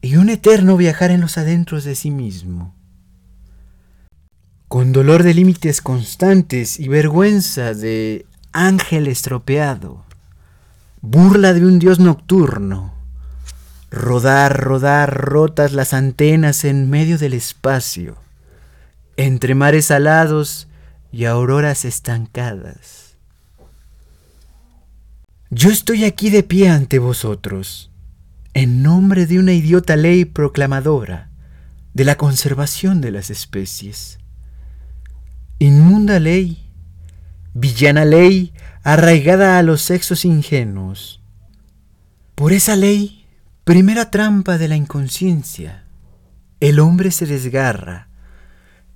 y 0.00 0.14
un 0.14 0.28
eterno 0.28 0.76
viajar 0.76 1.10
en 1.10 1.20
los 1.20 1.38
adentros 1.38 1.82
de 1.82 1.96
sí 1.96 2.12
mismo. 2.12 2.72
Con 4.68 4.92
dolor 4.92 5.24
de 5.24 5.34
límites 5.34 5.80
constantes 5.80 6.78
y 6.78 6.86
vergüenza 6.86 7.74
de 7.74 8.26
ángel 8.52 9.08
estropeado, 9.08 10.04
burla 11.00 11.52
de 11.52 11.66
un 11.66 11.80
dios 11.80 11.98
nocturno, 11.98 12.94
rodar, 13.90 14.56
rodar 14.56 15.12
rotas 15.12 15.72
las 15.72 15.92
antenas 15.94 16.64
en 16.64 16.88
medio 16.88 17.18
del 17.18 17.32
espacio, 17.32 18.18
entre 19.16 19.56
mares 19.56 19.90
alados 19.90 20.68
y 21.10 21.24
auroras 21.24 21.84
estancadas. 21.84 22.99
Yo 25.52 25.68
estoy 25.70 26.04
aquí 26.04 26.30
de 26.30 26.44
pie 26.44 26.68
ante 26.68 27.00
vosotros, 27.00 27.90
en 28.54 28.84
nombre 28.84 29.26
de 29.26 29.40
una 29.40 29.52
idiota 29.52 29.96
ley 29.96 30.24
proclamadora 30.24 31.28
de 31.92 32.04
la 32.04 32.16
conservación 32.16 33.00
de 33.00 33.10
las 33.10 33.30
especies. 33.30 34.20
Inmunda 35.58 36.20
ley 36.20 36.70
villana 37.52 38.04
ley 38.04 38.52
arraigada 38.84 39.58
a 39.58 39.64
los 39.64 39.82
sexos 39.82 40.24
ingenuos. 40.24 41.20
Por 42.36 42.52
esa 42.52 42.76
ley, 42.76 43.26
primera 43.64 44.12
trampa 44.12 44.56
de 44.56 44.68
la 44.68 44.76
inconsciencia, 44.76 45.82
el 46.60 46.78
hombre 46.78 47.10
se 47.10 47.26
desgarra 47.26 48.06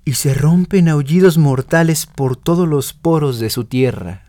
y 0.04 0.14
se 0.14 0.34
rompe 0.34 0.78
en 0.78 0.88
aullidos 0.88 1.37
mortales 1.37 2.06
por 2.06 2.37
todos 2.37 2.68
los 2.68 2.92
poros 2.92 3.40
de 3.40 3.50
su 3.50 3.64
tierra. 3.64 4.23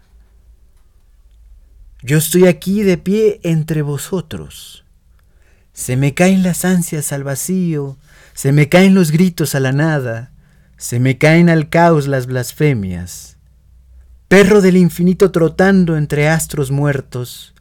Yo 2.05 2.19
estoy 2.19 2.47
aquí 2.47 2.83
de 2.83 2.97
pie 2.97 3.39
entre 3.43 3.81
vosotros. 3.81 4.85
Se 5.73 5.97
me 5.97 6.13
caen 6.13 6.43
las 6.43 6.63
ansias 6.63 7.11
al 7.11 7.23
vacío, 7.23 7.97
se 8.33 8.51
me 8.51 8.69
caen 8.69 8.93
los 8.93 9.11
gritos 9.11 9.55
a 9.55 9.59
la 9.59 9.71
nada, 9.71 10.31
se 10.77 10.99
me 10.99 11.17
caen 11.17 11.49
al 11.49 11.69
caos 11.69 12.07
las 12.07 12.27
blasfemias 12.27 13.35
perro 14.27 14.61
del 14.61 14.77
infinito 14.77 15.31
trotando 15.31 15.97
entre 15.97 16.27
astros 16.27 16.71
muertos, 16.71 17.53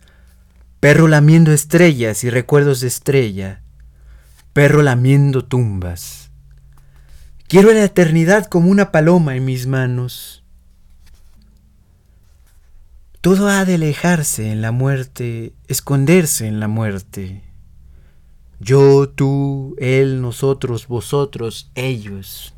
perro 0.80 1.08
lamiendo 1.08 1.52
estrellas 1.52 2.24
y 2.24 2.30
recuerdos 2.30 2.80
de 2.80 2.88
estrella, 2.88 3.62
perro 4.52 4.82
lamiendo 4.82 5.44
tumbas. 5.44 6.30
Quiero 7.48 7.72
la 7.72 7.84
eternidad 7.84 8.46
como 8.46 8.70
una 8.70 8.90
paloma 8.92 9.36
en 9.36 9.44
mis 9.44 9.66
manos. 9.66 10.43
Todo 13.24 13.48
ha 13.48 13.64
de 13.64 13.76
alejarse 13.76 14.52
en 14.52 14.60
la 14.60 14.70
muerte, 14.70 15.54
esconderse 15.66 16.46
en 16.46 16.60
la 16.60 16.68
muerte. 16.68 17.42
Yo, 18.60 19.08
tú, 19.08 19.74
él, 19.78 20.20
nosotros, 20.20 20.88
vosotros, 20.88 21.72
ellos. 21.74 22.54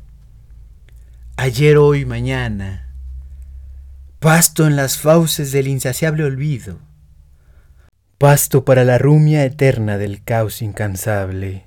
Ayer, 1.37 1.77
hoy, 1.77 2.03
mañana 2.03 2.83
pasto 4.19 4.67
en 4.67 4.75
las 4.75 4.97
fauces 4.97 5.53
del 5.53 5.69
insaciable 5.69 6.25
olvido, 6.25 6.79
pasto 8.17 8.65
para 8.65 8.83
la 8.83 8.97
rumia 8.97 9.45
eterna 9.45 9.97
del 9.97 10.21
caos 10.21 10.61
incansable. 10.61 11.65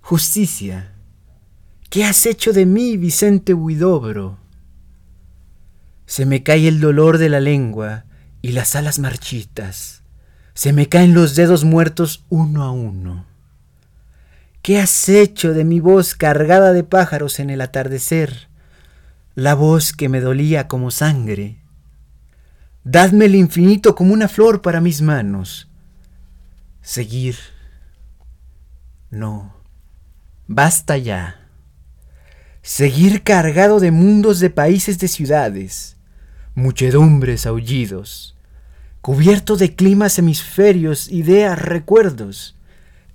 Justicia, 0.00 0.94
¿qué 1.90 2.04
has 2.04 2.24
hecho 2.24 2.54
de 2.54 2.64
mí, 2.64 2.96
Vicente 2.96 3.52
Huidobro? 3.52 4.41
Se 6.12 6.26
me 6.26 6.42
cae 6.42 6.68
el 6.68 6.78
dolor 6.78 7.16
de 7.16 7.30
la 7.30 7.40
lengua 7.40 8.04
y 8.42 8.52
las 8.52 8.76
alas 8.76 8.98
marchitas, 8.98 10.02
se 10.52 10.74
me 10.74 10.86
caen 10.86 11.14
los 11.14 11.36
dedos 11.36 11.64
muertos 11.64 12.26
uno 12.28 12.64
a 12.64 12.70
uno. 12.70 13.24
¿Qué 14.60 14.78
has 14.78 15.08
hecho 15.08 15.54
de 15.54 15.64
mi 15.64 15.80
voz 15.80 16.14
cargada 16.14 16.74
de 16.74 16.84
pájaros 16.84 17.40
en 17.40 17.48
el 17.48 17.62
atardecer? 17.62 18.50
la 19.34 19.54
voz 19.54 19.94
que 19.94 20.10
me 20.10 20.20
dolía 20.20 20.68
como 20.68 20.90
sangre. 20.90 21.56
Dadme 22.84 23.24
el 23.24 23.34
infinito 23.34 23.94
como 23.94 24.12
una 24.12 24.28
flor 24.28 24.60
para 24.60 24.82
mis 24.82 25.00
manos. 25.00 25.70
Seguir. 26.82 27.36
No. 29.08 29.56
Basta 30.46 30.98
ya. 30.98 31.48
Seguir 32.60 33.22
cargado 33.22 33.80
de 33.80 33.92
mundos 33.92 34.40
de 34.40 34.50
países 34.50 34.98
de 34.98 35.08
ciudades, 35.08 35.96
muchedumbres, 36.54 37.46
aullidos, 37.46 38.36
cubierto 39.00 39.56
de 39.56 39.74
climas 39.74 40.18
hemisferios, 40.18 41.10
ideas, 41.10 41.60
recuerdos, 41.60 42.56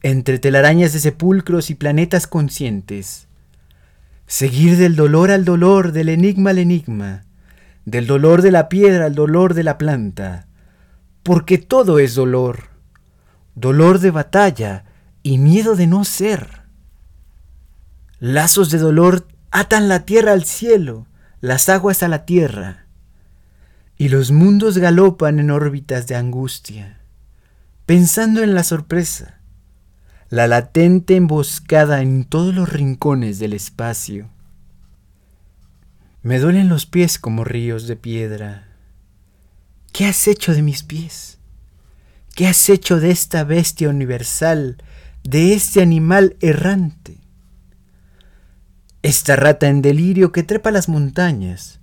entre 0.04 0.40
telarañas 0.40 0.94
de 0.94 1.00
sepulcros 1.00 1.70
y 1.70 1.76
planetas 1.76 2.28
conscientes 2.28 3.28
Seguir 4.30 4.76
del 4.76 4.98
dolor 4.98 5.32
al 5.32 5.46
dolor, 5.46 5.94
del 5.94 6.10
enigma 6.10 6.50
al 6.50 6.58
enigma, 6.58 7.24
del 7.86 8.08
dolor 8.08 8.42
de 8.42 8.52
la 8.52 8.68
piedra 8.68 9.06
al 9.06 9.16
dolor 9.16 9.54
de 9.54 9.64
la 9.64 9.78
planta, 9.78 10.48
porque 11.24 11.58
todo 11.58 11.98
es 11.98 12.14
dolor, 12.14 12.66
dolor 13.56 14.00
de 14.00 14.12
batalla 14.12 14.84
y 15.24 15.38
miedo 15.38 15.78
de 15.78 15.88
no 15.88 16.04
ser. 16.04 16.64
Lazos 18.20 18.70
de 18.70 18.80
dolor 18.80 19.26
atan 19.52 19.88
la 19.88 20.04
tierra 20.04 20.34
al 20.34 20.44
cielo, 20.44 21.08
las 21.40 21.70
aguas 21.70 22.04
a 22.04 22.10
la 22.10 22.26
tierra, 22.26 22.87
y 23.98 24.10
los 24.10 24.32
mundos 24.32 24.78
galopan 24.78 25.40
en 25.40 25.50
órbitas 25.50 26.08
de 26.08 26.16
angustia, 26.16 27.00
pensando 27.86 28.44
en 28.44 28.54
la 28.54 28.64
sorpresa, 28.64 29.40
la 30.30 30.48
latente 30.48 31.16
emboscada 31.16 32.02
en 32.02 32.26
todos 32.26 32.54
los 32.54 32.70
rincones 32.72 33.40
del 33.40 33.54
espacio. 33.54 34.30
Me 36.22 36.38
duelen 36.38 36.70
los 36.70 36.86
pies 36.86 37.18
como 37.18 37.44
ríos 37.44 37.88
de 37.88 37.96
piedra. 37.96 38.68
¿Qué 39.94 40.06
has 40.06 40.28
hecho 40.28 40.54
de 40.54 40.62
mis 40.62 40.84
pies? 40.84 41.40
¿Qué 42.36 42.48
has 42.48 42.70
hecho 42.70 43.00
de 43.00 43.10
esta 43.10 43.44
bestia 43.44 43.90
universal, 43.90 44.78
de 45.24 45.54
este 45.54 45.82
animal 45.82 46.36
errante? 46.40 47.18
Esta 49.02 49.36
rata 49.36 49.70
en 49.70 49.82
delirio 49.82 50.32
que 50.32 50.44
trepa 50.44 50.70
las 50.70 50.88
montañas, 50.88 51.80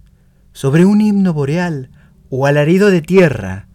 sobre 0.53 0.85
un 0.85 1.01
himno 1.01 1.33
boreal 1.33 1.91
o 2.37 2.47
alarido 2.47 2.91
de 2.91 3.01
tierra, 3.01 3.69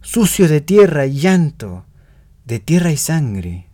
sucio 0.00 0.46
de 0.46 0.60
tierra 0.60 1.06
y 1.06 1.14
llanto, 1.14 1.86
de 2.44 2.60
tierra 2.60 2.92
y 2.92 2.96
sangre, 2.96 3.66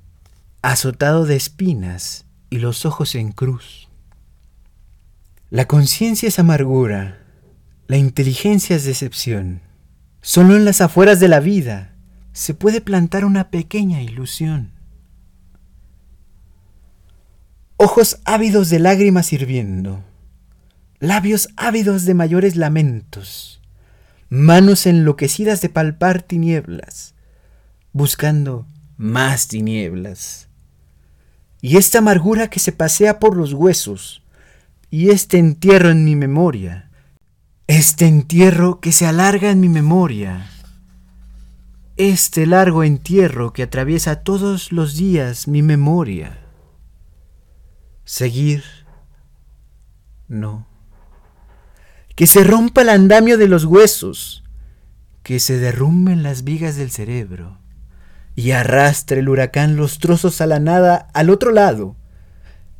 azotado 0.62 1.26
de 1.26 1.36
espinas 1.36 2.24
y 2.48 2.56
los 2.56 2.86
ojos 2.86 3.14
en 3.14 3.30
cruz. 3.30 3.90
La 5.50 5.66
conciencia 5.66 6.30
es 6.30 6.38
amargura, 6.38 7.26
la 7.88 7.98
inteligencia 7.98 8.74
es 8.76 8.86
decepción. 8.86 9.60
Solo 10.22 10.56
en 10.56 10.64
las 10.64 10.80
afueras 10.80 11.20
de 11.20 11.28
la 11.28 11.40
vida 11.40 11.94
se 12.32 12.54
puede 12.54 12.80
plantar 12.80 13.26
una 13.26 13.50
pequeña 13.50 14.00
ilusión. 14.00 14.72
Ojos 17.76 18.18
ávidos 18.24 18.70
de 18.70 18.78
lágrimas 18.78 19.34
hirviendo, 19.34 20.02
labios 21.00 21.50
ávidos 21.58 22.06
de 22.06 22.14
mayores 22.14 22.56
lamentos, 22.56 23.55
manos 24.28 24.86
enloquecidas 24.86 25.60
de 25.60 25.68
palpar 25.68 26.22
tinieblas, 26.22 27.14
buscando 27.92 28.66
más 28.96 29.48
tinieblas. 29.48 30.48
Y 31.60 31.76
esta 31.76 31.98
amargura 31.98 32.48
que 32.48 32.60
se 32.60 32.72
pasea 32.72 33.18
por 33.18 33.36
los 33.36 33.52
huesos, 33.52 34.22
y 34.90 35.10
este 35.10 35.38
entierro 35.38 35.90
en 35.90 36.04
mi 36.04 36.16
memoria, 36.16 36.90
este 37.66 38.06
entierro 38.06 38.80
que 38.80 38.92
se 38.92 39.06
alarga 39.06 39.50
en 39.50 39.60
mi 39.60 39.68
memoria, 39.68 40.50
este 41.96 42.46
largo 42.46 42.84
entierro 42.84 43.52
que 43.52 43.62
atraviesa 43.62 44.22
todos 44.22 44.70
los 44.70 44.96
días 44.96 45.48
mi 45.48 45.62
memoria. 45.62 46.38
Seguir, 48.04 48.62
no. 50.28 50.66
Que 52.16 52.26
se 52.26 52.42
rompa 52.42 52.82
el 52.82 52.88
andamio 52.88 53.38
de 53.38 53.46
los 53.46 53.64
huesos, 53.64 54.42
que 55.22 55.38
se 55.38 55.58
derrumben 55.58 56.24
las 56.24 56.42
vigas 56.42 56.76
del 56.76 56.90
cerebro 56.90 57.58
y 58.34 58.50
arrastre 58.50 59.20
el 59.20 59.28
huracán 59.28 59.76
los 59.76 59.98
trozos 59.98 60.40
a 60.40 60.46
la 60.46 60.58
nada 60.58 61.08
al 61.14 61.30
otro 61.30 61.52
lado, 61.52 61.96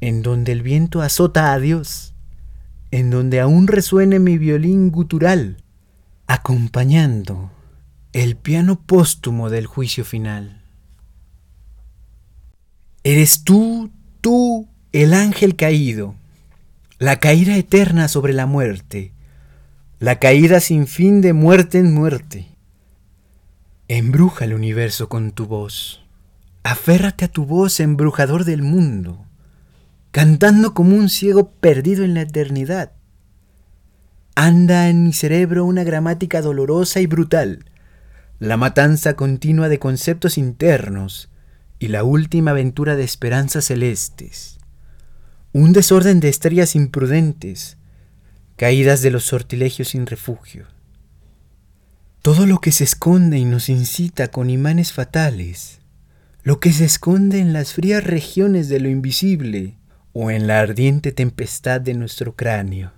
en 0.00 0.22
donde 0.22 0.52
el 0.52 0.62
viento 0.62 1.02
azota 1.02 1.52
a 1.52 1.58
Dios, 1.58 2.14
en 2.90 3.10
donde 3.10 3.40
aún 3.40 3.66
resuene 3.66 4.18
mi 4.18 4.38
violín 4.38 4.90
gutural, 4.90 5.62
acompañando 6.26 7.50
el 8.12 8.36
piano 8.36 8.80
póstumo 8.80 9.50
del 9.50 9.66
juicio 9.66 10.04
final. 10.04 10.62
Eres 13.02 13.44
tú, 13.44 13.90
tú, 14.20 14.68
el 14.92 15.14
ángel 15.14 15.56
caído, 15.56 16.14
la 16.98 17.20
caída 17.20 17.56
eterna 17.56 18.08
sobre 18.08 18.32
la 18.32 18.46
muerte, 18.46 19.12
la 19.98 20.18
caída 20.18 20.60
sin 20.60 20.86
fin 20.86 21.22
de 21.22 21.32
muerte 21.32 21.78
en 21.78 21.94
muerte. 21.94 22.48
Embruja 23.88 24.44
el 24.44 24.52
universo 24.52 25.08
con 25.08 25.32
tu 25.32 25.46
voz, 25.46 26.04
aférrate 26.64 27.24
a 27.24 27.28
tu 27.28 27.46
voz, 27.46 27.80
embrujador 27.80 28.44
del 28.44 28.60
mundo, 28.60 29.24
cantando 30.10 30.74
como 30.74 30.94
un 30.96 31.08
ciego 31.08 31.50
perdido 31.50 32.04
en 32.04 32.12
la 32.12 32.22
eternidad. 32.22 32.92
Anda 34.34 34.90
en 34.90 35.04
mi 35.04 35.14
cerebro 35.14 35.64
una 35.64 35.82
gramática 35.82 36.42
dolorosa 36.42 37.00
y 37.00 37.06
brutal, 37.06 37.64
la 38.38 38.58
matanza 38.58 39.14
continua 39.14 39.70
de 39.70 39.78
conceptos 39.78 40.36
internos 40.36 41.30
y 41.78 41.88
la 41.88 42.04
última 42.04 42.50
aventura 42.50 42.96
de 42.96 43.04
esperanzas 43.04 43.64
celestes. 43.64 44.58
Un 45.54 45.72
desorden 45.72 46.20
de 46.20 46.28
estrellas 46.28 46.76
imprudentes, 46.76 47.75
caídas 48.56 49.02
de 49.02 49.10
los 49.10 49.24
sortilegios 49.24 49.88
sin 49.88 50.06
refugio. 50.06 50.66
Todo 52.22 52.46
lo 52.46 52.58
que 52.60 52.72
se 52.72 52.84
esconde 52.84 53.38
y 53.38 53.44
nos 53.44 53.68
incita 53.68 54.28
con 54.28 54.50
imanes 54.50 54.92
fatales, 54.92 55.80
lo 56.42 56.58
que 56.58 56.72
se 56.72 56.84
esconde 56.84 57.38
en 57.38 57.52
las 57.52 57.74
frías 57.74 58.02
regiones 58.02 58.68
de 58.68 58.80
lo 58.80 58.88
invisible 58.88 59.76
o 60.12 60.30
en 60.30 60.46
la 60.46 60.60
ardiente 60.60 61.12
tempestad 61.12 61.80
de 61.80 61.94
nuestro 61.94 62.34
cráneo. 62.34 62.92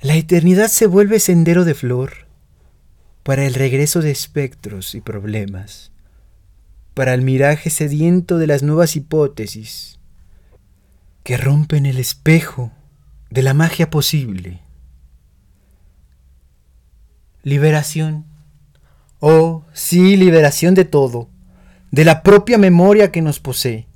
La 0.00 0.14
eternidad 0.14 0.68
se 0.68 0.86
vuelve 0.86 1.18
sendero 1.18 1.64
de 1.64 1.74
flor, 1.74 2.28
para 3.24 3.46
el 3.46 3.54
regreso 3.54 4.00
de 4.00 4.10
espectros 4.10 4.94
y 4.94 5.00
problemas, 5.00 5.90
para 6.94 7.14
el 7.14 7.22
miraje 7.22 7.70
sediento 7.70 8.38
de 8.38 8.46
las 8.46 8.62
nuevas 8.62 8.96
hipótesis 8.96 9.98
que 11.24 11.36
rompen 11.36 11.84
el 11.84 11.98
espejo 11.98 12.72
de 13.30 13.42
la 13.42 13.54
magia 13.54 13.90
posible. 13.90 14.62
Liberación. 17.42 18.24
Oh, 19.20 19.64
sí, 19.72 20.16
liberación 20.16 20.74
de 20.74 20.84
todo, 20.84 21.28
de 21.90 22.04
la 22.04 22.22
propia 22.22 22.58
memoria 22.58 23.10
que 23.10 23.22
nos 23.22 23.40
posee, 23.40 23.86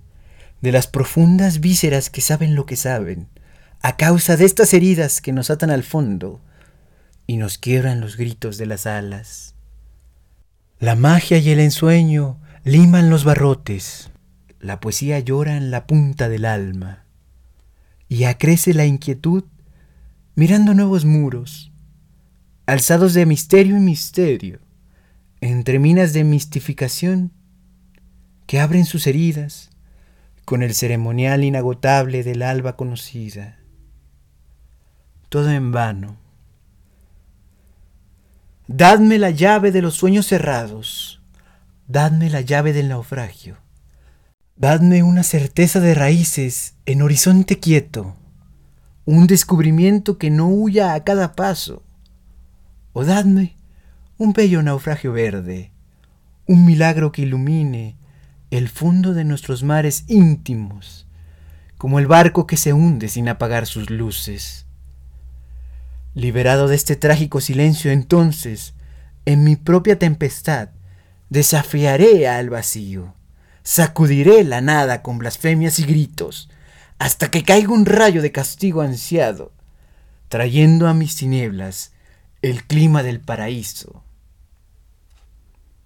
de 0.61 0.73
las 0.73 0.87
profundas 0.87 1.61
vísceras 1.61 2.11
que 2.11 2.21
saben 2.21 2.55
lo 2.55 2.67
que 2.67 2.77
saben, 2.77 3.29
a 3.81 3.97
causa 3.97 4.37
de 4.37 4.45
estas 4.45 4.75
heridas 4.75 5.21
que 5.21 5.33
nos 5.33 5.51
atan 5.51 5.71
al 5.71 5.83
fondo, 5.83 6.41
y 7.27 7.37
nos 7.37 7.57
quiebran 7.57 8.01
los 8.01 8.17
gritos 8.17 8.59
de 8.59 8.67
las 8.67 8.87
alas. 8.87 9.55
La 10.79 10.97
magia 10.97 11.39
y 11.39 11.51
el 11.51 11.61
ensueño 11.61 12.41
liman 12.65 13.11
los 13.11 13.25
barrotes, 13.25 14.11
la 14.59 14.81
poesía 14.81 15.21
llora 15.21 15.57
en 15.57 15.71
la 15.71 15.87
punta 15.87 16.29
del 16.29 16.45
alma, 16.45 17.02
y 18.13 18.25
acrece 18.25 18.75
la 18.75 18.85
inquietud 18.85 19.45
mirando 20.35 20.75
nuevos 20.75 21.07
muros, 21.07 21.73
alzados 22.67 23.15
de 23.15 23.25
misterio 23.25 23.75
en 23.75 23.87
misterio, 23.87 24.61
entre 25.41 25.79
minas 25.79 26.13
de 26.13 26.23
mistificación 26.23 27.33
que 28.47 28.61
abren 28.61 28.85
sus 28.85 29.07
heridas 29.07 29.71
con 30.45 30.63
el 30.63 30.75
ceremonial 30.75 31.43
inagotable 31.43 32.23
del 32.23 32.43
alba 32.43 32.77
conocida. 32.77 33.57
Todo 35.31 35.51
en 35.51 35.73
vano. 35.73 36.19
Dadme 38.67 39.19
la 39.19 39.31
llave 39.31 39.73
de 39.73 39.81
los 39.81 39.95
sueños 39.95 40.27
cerrados, 40.27 41.23
dadme 41.89 42.29
la 42.29 42.43
llave 42.43 42.75
del 42.75 42.91
naufragio, 42.91 43.57
dadme 44.63 45.03
una 45.03 45.25
certeza 45.25 45.81
de 45.81 45.93
raíces 45.93 46.77
en 46.87 47.03
horizonte 47.03 47.59
quieto, 47.59 48.15
un 49.05 49.27
descubrimiento 49.27 50.19
que 50.19 50.31
no 50.31 50.47
huya 50.47 50.95
a 50.95 51.03
cada 51.03 51.33
paso, 51.33 51.83
o 52.93 53.05
dadme 53.05 53.57
un 54.19 54.33
bello 54.33 54.63
naufragio 54.63 55.13
verde, 55.13 55.73
un 56.47 56.65
milagro 56.65 57.11
que 57.11 57.23
ilumine 57.23 57.97
el 58.53 58.69
fondo 58.69 59.15
de 59.15 59.25
nuestros 59.25 59.65
mares 59.65 60.05
íntimos, 60.07 61.09
como 61.77 61.99
el 61.99 62.07
barco 62.07 62.47
que 62.47 62.57
se 62.57 62.73
hunde 62.73 63.09
sin 63.09 63.29
apagar 63.29 63.67
sus 63.67 63.91
luces. 63.91 64.67
Liberado 66.15 66.69
de 66.69 66.77
este 66.77 66.95
trágico 66.95 67.41
silencio, 67.41 67.91
entonces, 67.91 68.75
en 69.25 69.43
mi 69.43 69.57
propia 69.57 69.99
tempestad, 69.99 70.69
desafiaré 71.31 72.29
al 72.29 72.49
vacío, 72.49 73.17
sacudiré 73.63 74.45
la 74.45 74.61
nada 74.61 75.03
con 75.03 75.19
blasfemias 75.19 75.79
y 75.79 75.85
gritos, 75.85 76.49
hasta 76.99 77.31
que 77.31 77.43
caiga 77.43 77.73
un 77.73 77.87
rayo 77.87 78.23
de 78.23 78.33
castigo 78.33 78.81
ansiado, 78.81 79.53
trayendo 80.29 80.89
a 80.89 80.95
mis 80.95 81.17
tinieblas 81.17 81.93
el 82.43 82.65
clima 82.65 83.03
del 83.03 83.21
paraíso. 83.21 84.03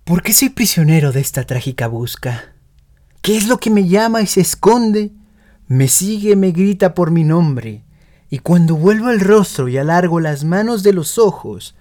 ¿Por 0.05 0.23
qué 0.23 0.33
soy 0.33 0.51
prisionero 0.51 1.13
de 1.13 1.21
esta 1.21 1.45
trágica 1.45 1.89
busca? 1.89 2.53
¿Qué 3.23 3.37
es 3.37 3.49
lo 3.49 3.59
que 3.59 3.71
me 3.71 3.89
llama 3.89 4.23
y 4.23 4.27
se 4.27 4.41
esconde? 4.41 5.11
Me 5.67 5.89
sigue, 5.89 6.37
me 6.37 6.53
grita 6.53 6.95
por 6.95 7.11
mi 7.11 7.25
nombre, 7.25 7.83
y 8.31 8.39
cuando 8.39 8.77
vuelvo 8.77 9.11
el 9.11 9.21
rostro 9.21 9.69
y 9.69 9.79
alargo 9.79 10.21
las 10.21 10.45
manos 10.45 10.83
de 10.83 10.93
los 10.93 11.19
ojos, 11.19 11.75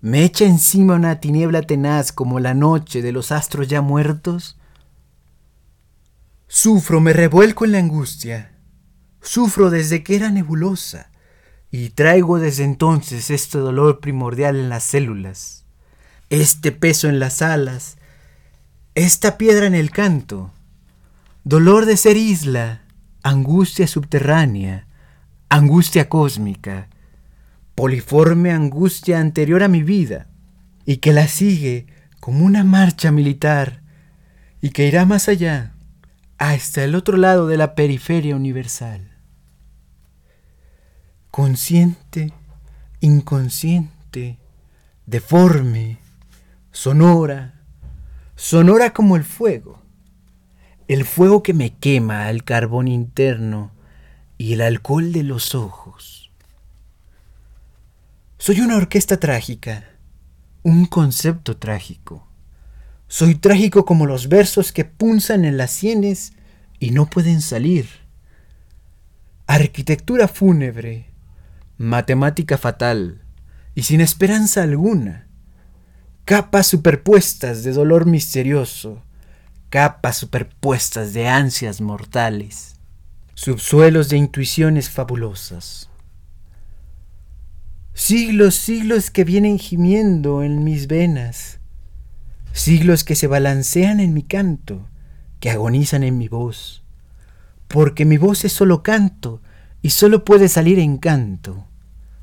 me 0.00 0.22
echa 0.22 0.44
encima 0.44 0.94
una 0.94 1.18
tiniebla 1.18 1.62
tenaz 1.62 2.12
como 2.12 2.38
la 2.38 2.54
noche 2.54 3.02
de 3.02 3.10
los 3.10 3.32
astros 3.32 3.68
ya 3.68 3.80
muertos? 3.80 4.56
Sufro, 6.56 7.00
me 7.00 7.12
revuelco 7.12 7.64
en 7.64 7.72
la 7.72 7.78
angustia. 7.78 8.52
Sufro 9.20 9.70
desde 9.70 10.04
que 10.04 10.14
era 10.14 10.30
nebulosa. 10.30 11.10
Y 11.72 11.88
traigo 11.88 12.38
desde 12.38 12.62
entonces 12.62 13.28
este 13.30 13.58
dolor 13.58 13.98
primordial 13.98 14.54
en 14.54 14.68
las 14.68 14.84
células, 14.84 15.66
este 16.30 16.70
peso 16.70 17.08
en 17.08 17.18
las 17.18 17.42
alas, 17.42 17.96
esta 18.94 19.36
piedra 19.36 19.66
en 19.66 19.74
el 19.74 19.90
canto, 19.90 20.52
dolor 21.42 21.86
de 21.86 21.96
ser 21.96 22.16
isla, 22.16 22.82
angustia 23.24 23.88
subterránea, 23.88 24.86
angustia 25.48 26.08
cósmica, 26.08 26.88
poliforme 27.74 28.52
angustia 28.52 29.18
anterior 29.18 29.64
a 29.64 29.68
mi 29.68 29.82
vida, 29.82 30.28
y 30.86 30.98
que 30.98 31.12
la 31.12 31.26
sigue 31.26 31.88
como 32.20 32.44
una 32.44 32.62
marcha 32.62 33.10
militar, 33.10 33.82
y 34.60 34.70
que 34.70 34.86
irá 34.86 35.04
más 35.04 35.28
allá, 35.28 35.73
hasta 36.38 36.84
el 36.84 36.94
otro 36.94 37.16
lado 37.16 37.46
de 37.46 37.56
la 37.56 37.74
periferia 37.74 38.36
universal. 38.36 39.10
Consciente, 41.30 42.32
inconsciente, 43.00 44.38
deforme, 45.06 45.98
sonora, 46.70 47.60
sonora 48.36 48.92
como 48.92 49.16
el 49.16 49.24
fuego, 49.24 49.82
el 50.88 51.04
fuego 51.04 51.42
que 51.42 51.54
me 51.54 51.74
quema 51.74 52.26
al 52.26 52.44
carbón 52.44 52.88
interno 52.88 53.72
y 54.38 54.52
el 54.52 54.60
alcohol 54.60 55.12
de 55.12 55.22
los 55.22 55.54
ojos 55.54 56.24
soy 58.44 58.60
una 58.60 58.76
orquesta 58.76 59.18
trágica, 59.18 59.88
un 60.62 60.84
concepto 60.84 61.56
trágico. 61.56 62.28
Soy 63.16 63.36
trágico 63.36 63.84
como 63.84 64.06
los 64.06 64.28
versos 64.28 64.72
que 64.72 64.84
punzan 64.84 65.44
en 65.44 65.56
las 65.56 65.70
sienes 65.70 66.32
y 66.80 66.90
no 66.90 67.08
pueden 67.08 67.42
salir. 67.42 67.86
Arquitectura 69.46 70.26
fúnebre, 70.26 71.06
matemática 71.78 72.58
fatal 72.58 73.22
y 73.76 73.84
sin 73.84 74.00
esperanza 74.00 74.64
alguna. 74.64 75.28
Capas 76.24 76.66
superpuestas 76.66 77.62
de 77.62 77.72
dolor 77.72 78.04
misterioso, 78.04 79.04
capas 79.70 80.16
superpuestas 80.16 81.12
de 81.12 81.28
ansias 81.28 81.80
mortales, 81.80 82.80
subsuelos 83.34 84.08
de 84.08 84.16
intuiciones 84.16 84.90
fabulosas. 84.90 85.88
Siglos, 87.92 88.56
siglos 88.56 89.12
que 89.12 89.22
vienen 89.22 89.60
gimiendo 89.60 90.42
en 90.42 90.64
mis 90.64 90.88
venas. 90.88 91.60
Siglos 92.54 93.04
que 93.04 93.14
se 93.14 93.26
balancean 93.26 94.00
en 94.00 94.14
mi 94.14 94.22
canto, 94.22 94.88
que 95.40 95.50
agonizan 95.50 96.02
en 96.02 96.16
mi 96.16 96.28
voz. 96.28 96.82
Porque 97.68 98.06
mi 98.06 98.16
voz 98.16 98.46
es 98.46 98.52
solo 98.54 98.82
canto 98.82 99.42
y 99.82 99.90
solo 99.90 100.24
puede 100.24 100.48
salir 100.48 100.78
en 100.78 100.96
canto. 100.96 101.66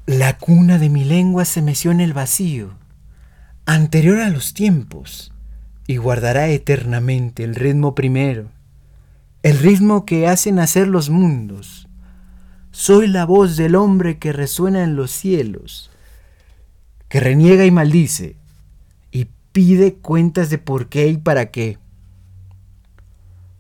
La 0.08 0.40
cuna 0.40 0.80
de 0.80 0.90
mi 0.90 1.04
lengua 1.04 1.46
se 1.46 1.62
meció 1.62 1.92
en 1.92 2.02
el 2.02 2.14
vacío, 2.14 2.72
anterior 3.68 4.22
a 4.22 4.30
los 4.30 4.56
tiempos, 4.56 5.32
y 5.86 5.98
guardará 5.98 6.48
eternamente 6.48 7.44
el 7.44 7.54
ritmo 7.54 7.94
primero, 7.94 8.50
el 9.44 9.60
ritmo 9.60 10.06
que 10.06 10.28
hace 10.28 10.52
nacer 10.52 10.88
los 10.88 11.12
mundos 11.12 11.88
soy 12.72 13.08
la 13.08 13.26
voz 13.26 13.58
del 13.58 13.76
hombre 13.76 14.18
que 14.18 14.32
resuena 14.32 14.84
en 14.84 14.96
los 14.96 15.12
cielos, 15.12 15.92
que 17.10 17.20
reniega 17.20 17.66
y 17.66 17.72
maldice, 17.72 18.38
pide 19.52 19.96
cuentas 19.96 20.50
de 20.50 20.58
por 20.58 20.90
qué 20.90 21.08
y 21.08 21.18
para 21.18 21.52
qué. 21.52 21.78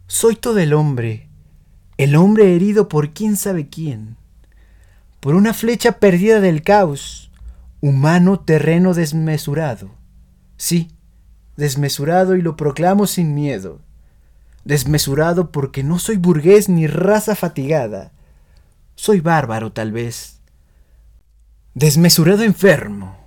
Soy 0.07 0.35
todo 0.35 0.59
el 0.59 0.73
hombre, 0.73 1.29
el 1.97 2.15
hombre 2.15 2.55
herido 2.55 2.89
por 2.89 3.11
quién 3.11 3.37
sabe 3.37 3.69
quién, 3.69 4.17
por 5.19 5.35
una 5.35 5.53
flecha 5.53 5.99
perdida 5.99 6.39
del 6.39 6.63
caos, 6.63 7.31
humano 7.79 8.39
terreno 8.39 8.93
desmesurado. 8.93 9.91
Sí, 10.57 10.91
desmesurado 11.57 12.35
y 12.35 12.41
lo 12.41 12.55
proclamo 12.55 13.07
sin 13.07 13.33
miedo. 13.33 13.79
Desmesurado 14.65 15.51
porque 15.51 15.83
no 15.83 15.97
soy 15.99 16.17
burgués 16.17 16.69
ni 16.69 16.87
raza 16.87 17.35
fatigada 17.35 18.11
soy 19.01 19.19
bárbaro 19.19 19.71
tal 19.71 19.91
vez. 19.91 20.39
Desmesurado 21.73 22.43
enfermo. 22.43 23.17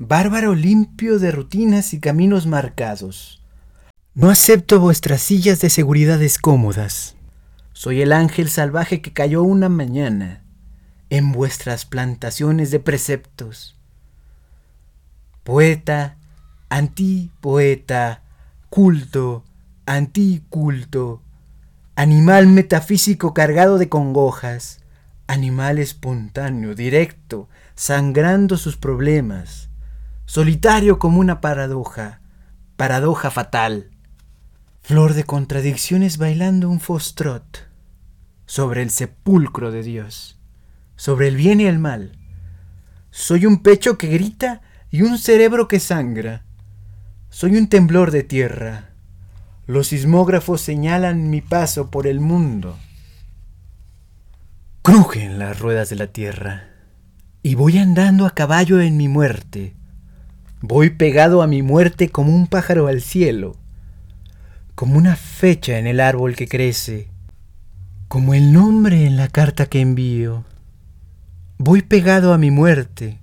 Bárbaro 0.00 0.54
limpio 0.54 1.18
de 1.18 1.32
rutinas 1.32 1.92
y 1.92 1.98
caminos 1.98 2.46
marcados. 2.46 3.42
No 4.14 4.30
acepto 4.30 4.78
vuestras 4.78 5.20
sillas 5.20 5.60
de 5.60 5.70
seguridades 5.70 6.38
cómodas. 6.38 7.16
Soy 7.72 8.02
el 8.02 8.12
ángel 8.12 8.48
salvaje 8.48 9.02
que 9.02 9.12
cayó 9.12 9.42
una 9.42 9.68
mañana 9.68 10.44
en 11.10 11.32
vuestras 11.32 11.84
plantaciones 11.84 12.70
de 12.70 12.78
preceptos. 12.78 13.76
Poeta, 15.42 16.16
antipoeta, 16.68 18.22
culto, 18.70 19.42
anticulto, 19.84 21.22
animal 21.96 22.46
metafísico 22.46 23.34
cargado 23.34 23.78
de 23.78 23.88
congojas, 23.88 24.78
animal 25.26 25.78
espontáneo, 25.78 26.76
directo, 26.76 27.48
sangrando 27.74 28.56
sus 28.56 28.76
problemas, 28.76 29.67
solitario 30.28 30.98
como 30.98 31.20
una 31.20 31.40
paradoja, 31.40 32.20
paradoja 32.76 33.30
fatal, 33.30 33.88
flor 34.82 35.14
de 35.14 35.24
contradicciones 35.24 36.18
bailando 36.18 36.68
un 36.68 36.80
fostrot 36.80 37.66
sobre 38.44 38.82
el 38.82 38.90
sepulcro 38.90 39.70
de 39.70 39.82
Dios, 39.82 40.38
sobre 40.96 41.28
el 41.28 41.36
bien 41.36 41.62
y 41.62 41.64
el 41.64 41.78
mal. 41.78 42.12
Soy 43.10 43.46
un 43.46 43.62
pecho 43.62 43.96
que 43.96 44.08
grita 44.08 44.60
y 44.90 45.00
un 45.00 45.16
cerebro 45.16 45.66
que 45.66 45.80
sangra. 45.80 46.44
Soy 47.30 47.56
un 47.56 47.70
temblor 47.70 48.10
de 48.10 48.22
tierra, 48.22 48.90
los 49.66 49.88
sismógrafos 49.88 50.60
señalan 50.60 51.30
mi 51.30 51.40
paso 51.40 51.90
por 51.90 52.06
el 52.06 52.20
mundo. 52.20 52.78
Crujen 54.82 55.38
las 55.38 55.58
ruedas 55.58 55.88
de 55.88 55.96
la 55.96 56.08
tierra 56.08 56.68
y 57.42 57.54
voy 57.54 57.78
andando 57.78 58.26
a 58.26 58.34
caballo 58.34 58.78
en 58.82 58.98
mi 58.98 59.08
muerte. 59.08 59.77
Voy 60.60 60.90
pegado 60.90 61.40
a 61.42 61.46
mi 61.46 61.62
muerte 61.62 62.08
como 62.08 62.34
un 62.34 62.48
pájaro 62.48 62.88
al 62.88 63.00
cielo, 63.00 63.54
como 64.74 64.98
una 64.98 65.14
fecha 65.14 65.78
en 65.78 65.86
el 65.86 66.00
árbol 66.00 66.34
que 66.34 66.48
crece, 66.48 67.10
como 68.08 68.34
el 68.34 68.52
nombre 68.52 69.06
en 69.06 69.16
la 69.16 69.28
carta 69.28 69.66
que 69.66 69.80
envío. 69.80 70.44
Voy 71.58 71.82
pegado 71.82 72.32
a 72.32 72.38
mi 72.38 72.50
muerte, 72.50 73.20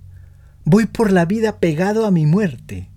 voy 0.64 0.86
por 0.86 1.12
la 1.12 1.26
vida 1.26 1.60
pegado 1.60 2.06
a 2.06 2.12
mi 2.12 2.26
muerte, 2.26 2.90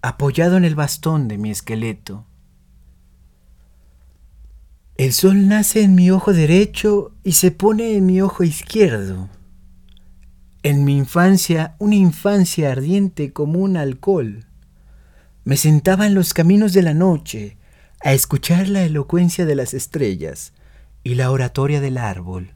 apoyado 0.00 0.56
en 0.56 0.64
el 0.64 0.76
bastón 0.76 1.26
de 1.26 1.36
mi 1.36 1.50
esqueleto. 1.50 2.26
El 4.96 5.12
sol 5.12 5.48
nace 5.48 5.82
en 5.82 5.96
mi 5.96 6.12
ojo 6.12 6.32
derecho 6.32 7.16
y 7.24 7.32
se 7.32 7.50
pone 7.50 7.96
en 7.96 8.06
mi 8.06 8.20
ojo 8.20 8.44
izquierdo. 8.44 9.28
En 10.62 10.84
mi 10.84 10.96
infancia, 10.96 11.74
una 11.78 11.94
infancia 11.94 12.70
ardiente 12.70 13.32
como 13.32 13.60
un 13.60 13.76
alcohol, 13.76 14.46
me 15.44 15.56
sentaba 15.56 16.06
en 16.06 16.14
los 16.14 16.34
caminos 16.34 16.72
de 16.72 16.82
la 16.82 16.94
noche 16.94 17.56
a 18.02 18.12
escuchar 18.12 18.68
la 18.68 18.82
elocuencia 18.82 19.46
de 19.46 19.54
las 19.54 19.74
estrellas 19.74 20.52
y 21.02 21.14
la 21.14 21.30
oratoria 21.30 21.80
del 21.80 21.98
árbol. 21.98 22.52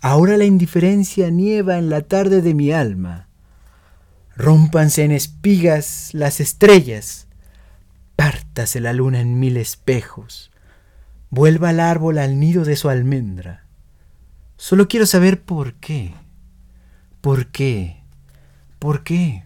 Ahora 0.00 0.36
la 0.36 0.44
indiferencia 0.44 1.30
nieva 1.30 1.78
en 1.78 1.88
la 1.88 2.02
tarde 2.02 2.42
de 2.42 2.54
mi 2.54 2.72
alma. 2.72 3.28
Rómpanse 4.36 5.04
en 5.04 5.12
espigas 5.12 6.10
las 6.12 6.40
estrellas, 6.40 7.28
pártase 8.16 8.80
la 8.80 8.92
luna 8.92 9.20
en 9.20 9.38
mil 9.38 9.56
espejos 9.56 10.52
vuelva 11.32 11.70
al 11.70 11.80
árbol 11.80 12.18
al 12.18 12.38
nido 12.38 12.62
de 12.62 12.76
su 12.76 12.90
almendra. 12.90 13.64
Solo 14.58 14.86
quiero 14.86 15.06
saber 15.06 15.40
por 15.40 15.72
qué. 15.74 16.12
¿Por 17.22 17.46
qué? 17.46 18.02
¿Por 18.80 19.04
qué? 19.04 19.44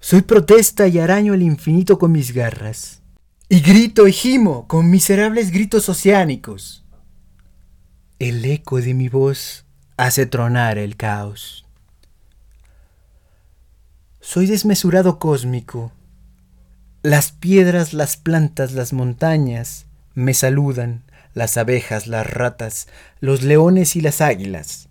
Soy 0.00 0.22
protesta 0.22 0.88
y 0.88 0.98
araño 0.98 1.32
el 1.32 1.42
infinito 1.42 1.96
con 1.96 2.10
mis 2.10 2.32
garras. 2.32 3.02
Y 3.48 3.60
grito 3.60 4.08
y 4.08 4.12
gimo 4.12 4.66
con 4.66 4.90
miserables 4.90 5.52
gritos 5.52 5.88
oceánicos. 5.88 6.84
El 8.18 8.44
eco 8.44 8.80
de 8.80 8.94
mi 8.94 9.08
voz 9.08 9.64
hace 9.96 10.26
tronar 10.26 10.76
el 10.76 10.96
caos. 10.96 11.64
Soy 14.20 14.46
desmesurado 14.46 15.20
cósmico. 15.20 15.92
Las 17.04 17.30
piedras, 17.30 17.94
las 17.94 18.16
plantas, 18.16 18.72
las 18.72 18.92
montañas, 18.92 19.86
me 20.14 20.34
saludan 20.34 21.04
las 21.34 21.56
abejas, 21.56 22.08
las 22.08 22.26
ratas, 22.26 22.88
los 23.20 23.44
leones 23.44 23.94
y 23.94 24.00
las 24.00 24.20
águilas. 24.20 24.87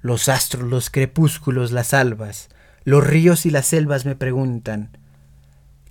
Los 0.00 0.28
astros, 0.28 0.68
los 0.68 0.90
crepúsculos, 0.90 1.72
las 1.72 1.94
albas, 1.94 2.48
los 2.84 3.06
ríos 3.06 3.46
y 3.46 3.50
las 3.50 3.66
selvas 3.66 4.06
me 4.06 4.16
preguntan, 4.16 4.96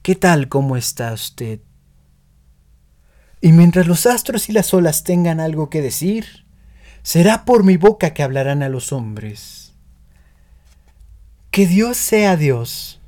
¿qué 0.02 0.15
tal 0.15 0.48
cómo 0.48 0.78
está 0.78 1.13
usted? 1.13 1.60
Y 3.41 3.52
mientras 3.52 3.88
los 3.88 4.06
astros 4.06 4.50
y 4.50 4.54
las 4.54 4.74
olas 4.74 5.04
tengan 5.04 5.39
algo 5.39 5.70
que 5.70 5.82
decir, 5.82 6.46
será 7.04 7.46
por 7.46 7.63
mi 7.63 7.78
boca 7.78 8.13
que 8.13 8.24
hablarán 8.24 8.63
a 8.63 8.70
los 8.70 8.91
hombres. 8.91 9.74
Que 11.52 11.67
Dios 11.67 11.98
sea 11.98 12.36
Dios, 12.36 13.00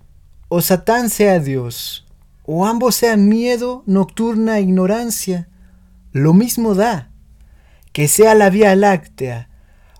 o 0.47 0.61
Satán 0.61 1.09
sea 1.09 1.39
Dios, 1.39 2.05
o 2.43 2.65
ambos 2.65 2.95
sean 2.95 3.27
miedo, 3.27 3.83
nocturna 3.85 4.59
ignorancia, 4.59 5.49
lo 6.11 6.33
mismo 6.33 6.75
da, 6.75 7.11
que 7.91 8.07
sea 8.07 8.35
la 8.35 8.49
Vía 8.49 8.75
Láctea, 8.75 9.48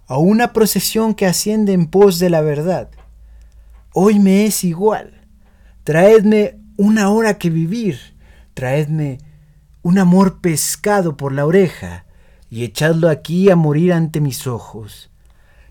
a 0.09 0.17
una 0.17 0.53
procesión 0.53 1.13
que 1.13 1.27
asciende 1.27 1.71
en 1.71 1.85
pos 1.85 2.17
de 2.17 2.31
la 2.31 2.41
verdad. 2.41 2.89
Hoy 3.93 4.17
me 4.17 4.45
es 4.45 4.63
igual. 4.63 5.21
Traedme 5.83 6.57
una 6.77 7.11
hora 7.11 7.37
que 7.37 7.51
vivir, 7.51 7.99
traedme 8.55 9.19
un 9.83 9.99
amor 9.99 10.41
pescado 10.41 11.15
por 11.15 11.31
la 11.31 11.45
oreja 11.45 12.05
y 12.49 12.63
echadlo 12.63 13.07
aquí 13.07 13.51
a 13.51 13.55
morir 13.55 13.93
ante 13.93 14.19
mis 14.19 14.47
ojos. 14.47 15.11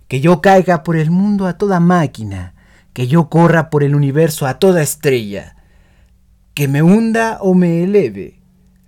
Que 0.07 0.21
yo 0.21 0.41
caiga 0.41 0.85
por 0.85 0.97
el 0.97 1.11
mundo 1.11 1.49
a 1.49 1.59
toda 1.59 1.81
máquina, 1.81 2.55
que 2.93 3.09
yo 3.09 3.29
corra 3.29 3.71
por 3.71 3.83
el 3.83 3.97
universo 3.97 4.47
a 4.47 4.61
toda 4.61 4.83
estrella, 4.83 5.57
que 6.55 6.69
me 6.69 6.81
hunda 6.81 7.39
o 7.41 7.55
me 7.55 7.83
eleve, 7.83 8.41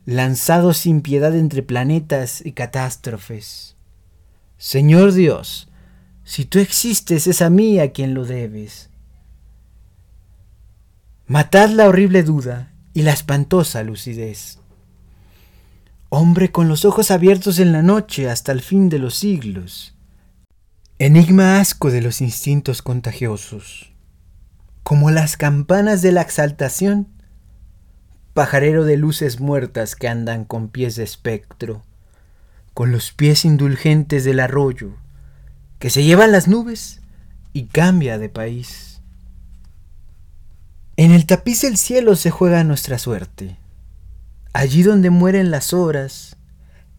lanzado 0.04 0.74
sin 0.74 1.00
piedad 1.00 1.36
entre 1.36 1.64
planetas 1.64 2.40
y 2.46 2.52
catástrofes. 2.52 3.76
Señor 4.62 5.14
Dios, 5.14 5.70
si 6.22 6.44
tú 6.44 6.58
existes 6.58 7.26
es 7.26 7.40
a 7.40 7.48
mí 7.48 7.78
a 7.78 7.92
quien 7.92 8.12
lo 8.12 8.26
debes. 8.26 8.90
Matad 11.26 11.70
la 11.70 11.88
horrible 11.88 12.22
duda 12.22 12.70
y 12.92 13.00
la 13.00 13.12
espantosa 13.12 13.82
lucidez. 13.84 14.58
Hombre 16.10 16.52
con 16.52 16.68
los 16.68 16.84
ojos 16.84 17.10
abiertos 17.10 17.58
en 17.58 17.72
la 17.72 17.80
noche 17.80 18.28
hasta 18.28 18.52
el 18.52 18.60
fin 18.60 18.90
de 18.90 18.98
los 18.98 19.14
siglos. 19.14 19.96
Enigma 20.98 21.58
asco 21.58 21.90
de 21.90 22.02
los 22.02 22.20
instintos 22.20 22.82
contagiosos. 22.82 23.94
Como 24.82 25.10
las 25.10 25.38
campanas 25.38 26.02
de 26.02 26.12
la 26.12 26.20
exaltación, 26.20 27.08
pajarero 28.34 28.84
de 28.84 28.98
luces 28.98 29.40
muertas 29.40 29.96
que 29.96 30.06
andan 30.06 30.44
con 30.44 30.68
pies 30.68 30.96
de 30.96 31.04
espectro 31.04 31.82
con 32.74 32.92
los 32.92 33.12
pies 33.12 33.44
indulgentes 33.44 34.24
del 34.24 34.40
arroyo, 34.40 34.96
que 35.78 35.90
se 35.90 36.04
llevan 36.04 36.32
las 36.32 36.48
nubes 36.48 37.00
y 37.52 37.64
cambia 37.66 38.18
de 38.18 38.28
país. 38.28 39.00
En 40.96 41.12
el 41.12 41.26
tapiz 41.26 41.62
del 41.62 41.76
cielo 41.78 42.14
se 42.16 42.30
juega 42.30 42.62
nuestra 42.64 42.98
suerte. 42.98 43.58
Allí 44.52 44.82
donde 44.82 45.10
mueren 45.10 45.50
las 45.50 45.72
horas, 45.72 46.36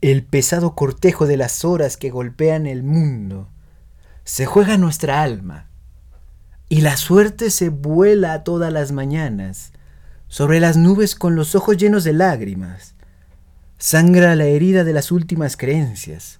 el 0.01 0.23
pesado 0.23 0.73
cortejo 0.75 1.27
de 1.27 1.37
las 1.37 1.63
horas 1.63 1.97
que 1.97 2.09
golpean 2.09 2.65
el 2.65 2.83
mundo, 2.83 3.49
se 4.23 4.45
juega 4.45 4.77
nuestra 4.77 5.21
alma. 5.21 5.67
Y 6.69 6.81
la 6.81 6.97
suerte 6.97 7.51
se 7.51 7.69
vuela 7.69 8.43
todas 8.43 8.71
las 8.71 8.91
mañanas 8.91 9.73
sobre 10.27 10.59
las 10.59 10.77
nubes 10.77 11.15
con 11.15 11.35
los 11.35 11.55
ojos 11.55 11.77
llenos 11.77 12.03
de 12.03 12.13
lágrimas 12.13 12.95
sangra 13.81 14.35
la 14.35 14.45
herida 14.45 14.83
de 14.83 14.93
las 14.93 15.11
últimas 15.11 15.57
creencias, 15.57 16.39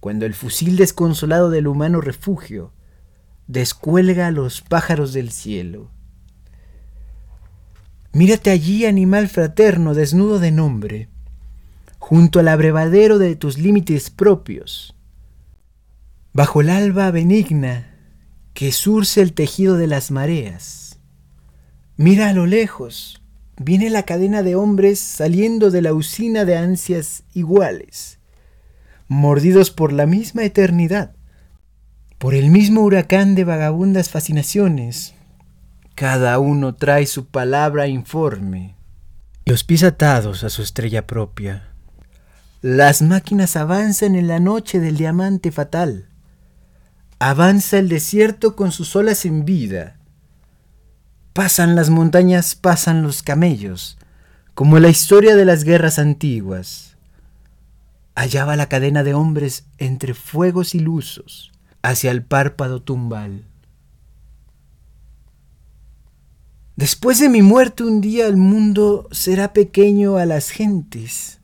cuando 0.00 0.24
el 0.24 0.32
fusil 0.32 0.78
desconsolado 0.78 1.50
del 1.50 1.66
humano 1.66 2.00
refugio 2.00 2.72
descuelga 3.46 4.28
a 4.28 4.30
los 4.30 4.62
pájaros 4.62 5.12
del 5.12 5.30
cielo. 5.30 5.90
Mírate 8.14 8.48
allí, 8.48 8.86
animal 8.86 9.28
fraterno, 9.28 9.92
desnudo 9.92 10.38
de 10.38 10.52
nombre, 10.52 11.10
junto 11.98 12.40
al 12.40 12.48
abrevadero 12.48 13.18
de 13.18 13.36
tus 13.36 13.58
límites 13.58 14.08
propios, 14.08 14.96
bajo 16.32 16.62
el 16.62 16.70
alba 16.70 17.10
benigna 17.10 17.94
que 18.54 18.72
surce 18.72 19.20
el 19.20 19.34
tejido 19.34 19.76
de 19.76 19.86
las 19.86 20.10
mareas. 20.10 20.98
Mira 21.98 22.30
a 22.30 22.32
lo 22.32 22.46
lejos, 22.46 23.19
viene 23.62 23.90
la 23.90 24.04
cadena 24.04 24.42
de 24.42 24.56
hombres 24.56 24.98
saliendo 24.98 25.70
de 25.70 25.82
la 25.82 25.92
usina 25.92 26.46
de 26.46 26.56
ansias 26.56 27.24
iguales, 27.34 28.18
mordidos 29.06 29.70
por 29.70 29.92
la 29.92 30.06
misma 30.06 30.44
eternidad, 30.44 31.14
por 32.16 32.34
el 32.34 32.48
mismo 32.48 32.80
huracán 32.80 33.34
de 33.34 33.44
vagabundas 33.44 34.08
fascinaciones. 34.08 35.14
Cada 35.94 36.38
uno 36.38 36.74
trae 36.74 37.04
su 37.04 37.26
palabra 37.26 37.86
informe, 37.86 38.76
los 39.44 39.62
pies 39.62 39.84
atados 39.84 40.42
a 40.42 40.48
su 40.48 40.62
estrella 40.62 41.06
propia. 41.06 41.68
Las 42.62 43.02
máquinas 43.02 43.56
avanzan 43.56 44.14
en 44.14 44.26
la 44.26 44.40
noche 44.40 44.80
del 44.80 44.96
diamante 44.96 45.52
fatal. 45.52 46.08
Avanza 47.18 47.78
el 47.78 47.90
desierto 47.90 48.56
con 48.56 48.72
sus 48.72 48.96
olas 48.96 49.26
en 49.26 49.44
vida 49.44 49.99
Pasan 51.32 51.76
las 51.76 51.90
montañas, 51.90 52.56
pasan 52.56 53.02
los 53.02 53.22
camellos, 53.22 53.98
como 54.54 54.80
la 54.80 54.88
historia 54.88 55.36
de 55.36 55.44
las 55.44 55.62
guerras 55.62 56.00
antiguas. 56.00 56.96
Allá 58.16 58.44
va 58.44 58.56
la 58.56 58.68
cadena 58.68 59.04
de 59.04 59.14
hombres 59.14 59.64
entre 59.78 60.14
fuegos 60.14 60.74
ilusos, 60.74 61.52
hacia 61.82 62.10
el 62.10 62.24
párpado 62.24 62.82
tumbal. 62.82 63.44
Después 66.74 67.20
de 67.20 67.28
mi 67.28 67.42
muerte 67.42 67.84
un 67.84 68.00
día 68.00 68.26
el 68.26 68.36
mundo 68.36 69.06
será 69.12 69.52
pequeño 69.52 70.16
a 70.16 70.26
las 70.26 70.50
gentes. 70.50 71.38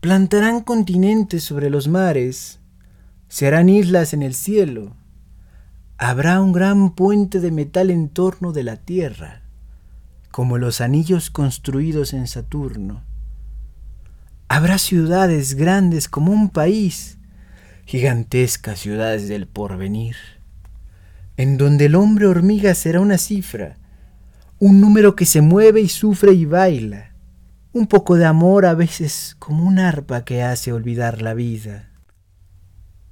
Plantarán 0.00 0.60
continentes 0.60 1.42
sobre 1.42 1.70
los 1.70 1.88
mares, 1.88 2.60
se 3.28 3.48
harán 3.48 3.68
islas 3.68 4.14
en 4.14 4.22
el 4.22 4.34
cielo 4.34 4.94
habrá 6.02 6.40
un 6.40 6.52
gran 6.52 6.94
puente 6.94 7.40
de 7.40 7.50
metal 7.50 7.90
en 7.90 8.08
torno 8.08 8.52
de 8.52 8.62
la 8.62 8.76
Tierra, 8.76 9.42
como 10.30 10.56
los 10.56 10.80
anillos 10.80 11.28
construidos 11.28 12.14
en 12.14 12.26
Saturno. 12.26 13.04
Habrá 14.48 14.78
ciudades 14.78 15.52
grandes 15.56 16.08
como 16.08 16.32
un 16.32 16.48
país, 16.48 17.18
gigantescas 17.84 18.78
ciudades 18.78 19.28
del 19.28 19.46
porvenir, 19.46 20.16
en 21.36 21.58
donde 21.58 21.84
el 21.84 21.94
hombre 21.94 22.28
hormiga 22.28 22.74
será 22.74 23.00
una 23.00 23.18
cifra, 23.18 23.76
un 24.58 24.80
número 24.80 25.14
que 25.14 25.26
se 25.26 25.42
mueve 25.42 25.82
y 25.82 25.90
sufre 25.90 26.32
y 26.32 26.46
baila, 26.46 27.12
un 27.74 27.86
poco 27.86 28.16
de 28.16 28.24
amor 28.24 28.64
a 28.64 28.72
veces 28.72 29.36
como 29.38 29.64
un 29.64 29.78
arpa 29.78 30.24
que 30.24 30.42
hace 30.42 30.72
olvidar 30.72 31.20
la 31.20 31.34
vida. 31.34 31.90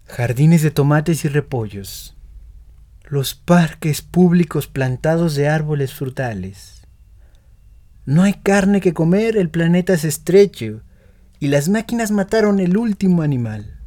Jardines 0.07 0.63
de 0.63 0.71
tomates 0.71 1.27
y 1.27 1.29
repollos, 1.29 2.18
los 3.11 3.35
parques 3.35 4.03
públicos 4.03 4.67
plantados 4.67 5.35
de 5.35 5.49
árboles 5.49 5.95
frutales. 5.95 6.87
No 8.05 8.23
hay 8.23 8.35
carne 8.35 8.83
que 8.83 8.93
comer, 8.93 9.39
el 9.39 9.49
planeta 9.49 9.95
es 9.95 10.05
estrecho 10.05 10.83
y 11.41 11.49
las 11.49 11.71
máquinas 11.71 12.11
mataron 12.11 12.61
el 12.61 12.77
último 12.77 13.23
animal. 13.23 13.81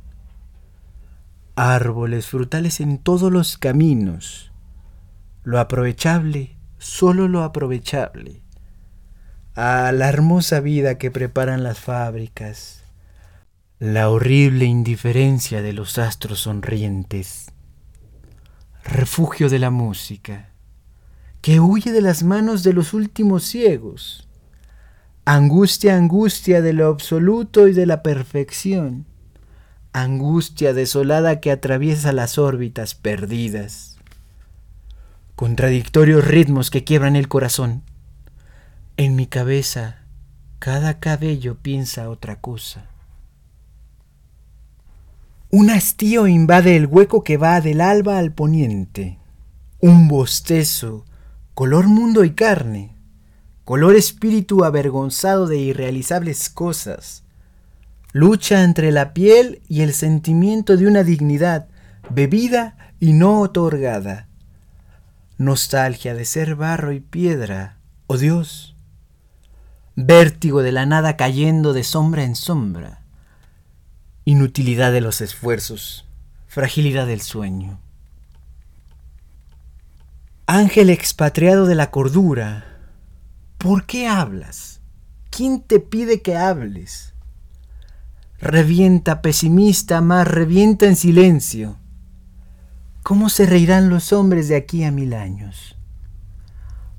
Árboles 1.55 2.25
frutales 2.25 2.79
en 2.79 2.97
todos 2.97 3.31
los 3.31 3.59
caminos. 3.59 4.51
Lo 5.43 5.59
aprovechable, 5.59 6.57
solo 6.79 7.27
lo 7.27 7.43
aprovechable. 7.43 8.41
A 9.53 9.91
la 9.91 10.09
hermosa 10.09 10.61
vida 10.61 10.97
que 10.97 11.11
preparan 11.11 11.61
las 11.61 11.79
fábricas. 11.79 12.83
La 13.77 14.09
horrible 14.09 14.65
indiferencia 14.65 15.61
de 15.61 15.73
los 15.73 15.99
astros 15.99 16.39
sonrientes 16.39 17.50
refugio 18.83 19.49
de 19.49 19.59
la 19.59 19.69
música, 19.69 20.49
que 21.41 21.59
huye 21.59 21.91
de 21.91 22.01
las 22.01 22.23
manos 22.23 22.63
de 22.63 22.73
los 22.73 22.93
últimos 22.93 23.43
ciegos, 23.43 24.27
angustia, 25.25 25.95
angustia 25.95 26.61
de 26.61 26.73
lo 26.73 26.87
absoluto 26.87 27.67
y 27.67 27.73
de 27.73 27.85
la 27.85 28.03
perfección, 28.03 29.05
angustia 29.93 30.73
desolada 30.73 31.39
que 31.39 31.51
atraviesa 31.51 32.11
las 32.13 32.37
órbitas 32.37 32.95
perdidas, 32.95 33.97
contradictorios 35.35 36.25
ritmos 36.25 36.69
que 36.69 36.83
quiebran 36.83 37.15
el 37.15 37.27
corazón. 37.27 37.83
En 38.97 39.15
mi 39.15 39.25
cabeza 39.25 40.01
cada 40.61 40.99
cabello 40.99 41.55
piensa 41.55 42.07
otra 42.07 42.39
cosa. 42.39 42.90
Un 45.53 45.69
hastío 45.69 46.27
invade 46.27 46.77
el 46.77 46.87
hueco 46.87 47.25
que 47.25 47.35
va 47.35 47.59
del 47.59 47.81
alba 47.81 48.17
al 48.17 48.31
poniente. 48.31 49.19
Un 49.81 50.07
bostezo, 50.07 51.03
color 51.53 51.87
mundo 51.87 52.23
y 52.23 52.31
carne, 52.31 52.95
color 53.65 53.97
espíritu 53.97 54.63
avergonzado 54.63 55.47
de 55.47 55.57
irrealizables 55.57 56.49
cosas. 56.49 57.25
Lucha 58.13 58.63
entre 58.63 58.93
la 58.93 59.13
piel 59.13 59.61
y 59.67 59.81
el 59.81 59.93
sentimiento 59.93 60.77
de 60.77 60.87
una 60.87 61.03
dignidad 61.03 61.67
bebida 62.09 62.77
y 63.01 63.11
no 63.11 63.41
otorgada, 63.41 64.29
nostalgia 65.37 66.13
de 66.13 66.23
ser 66.23 66.55
barro 66.55 66.93
y 66.93 67.01
piedra, 67.01 67.77
oh 68.07 68.17
Dios, 68.17 68.77
vértigo 69.97 70.61
de 70.61 70.71
la 70.71 70.85
nada 70.85 71.17
cayendo 71.17 71.73
de 71.73 71.83
sombra 71.83 72.23
en 72.23 72.35
sombra, 72.35 73.00
inutilidad 74.31 74.93
de 74.93 75.01
los 75.01 75.19
esfuerzos, 75.19 76.07
fragilidad 76.47 77.05
del 77.05 77.21
sueño. 77.21 77.79
Ángel 80.47 80.89
expatriado 80.89 81.65
de 81.65 81.75
la 81.75 81.91
cordura, 81.91 82.79
¿por 83.57 83.85
qué 83.85 84.07
hablas? 84.07 84.79
¿Quién 85.29 85.61
te 85.61 85.79
pide 85.79 86.21
que 86.21 86.37
hables? 86.37 87.13
Revienta 88.39 89.21
pesimista, 89.21 90.01
más 90.01 90.27
revienta 90.27 90.85
en 90.85 90.95
silencio. 90.95 91.77
¿Cómo 93.03 93.29
se 93.29 93.45
reirán 93.45 93.89
los 93.89 94.13
hombres 94.13 94.47
de 94.47 94.55
aquí 94.55 94.83
a 94.83 94.91
mil 94.91 95.13
años? 95.13 95.75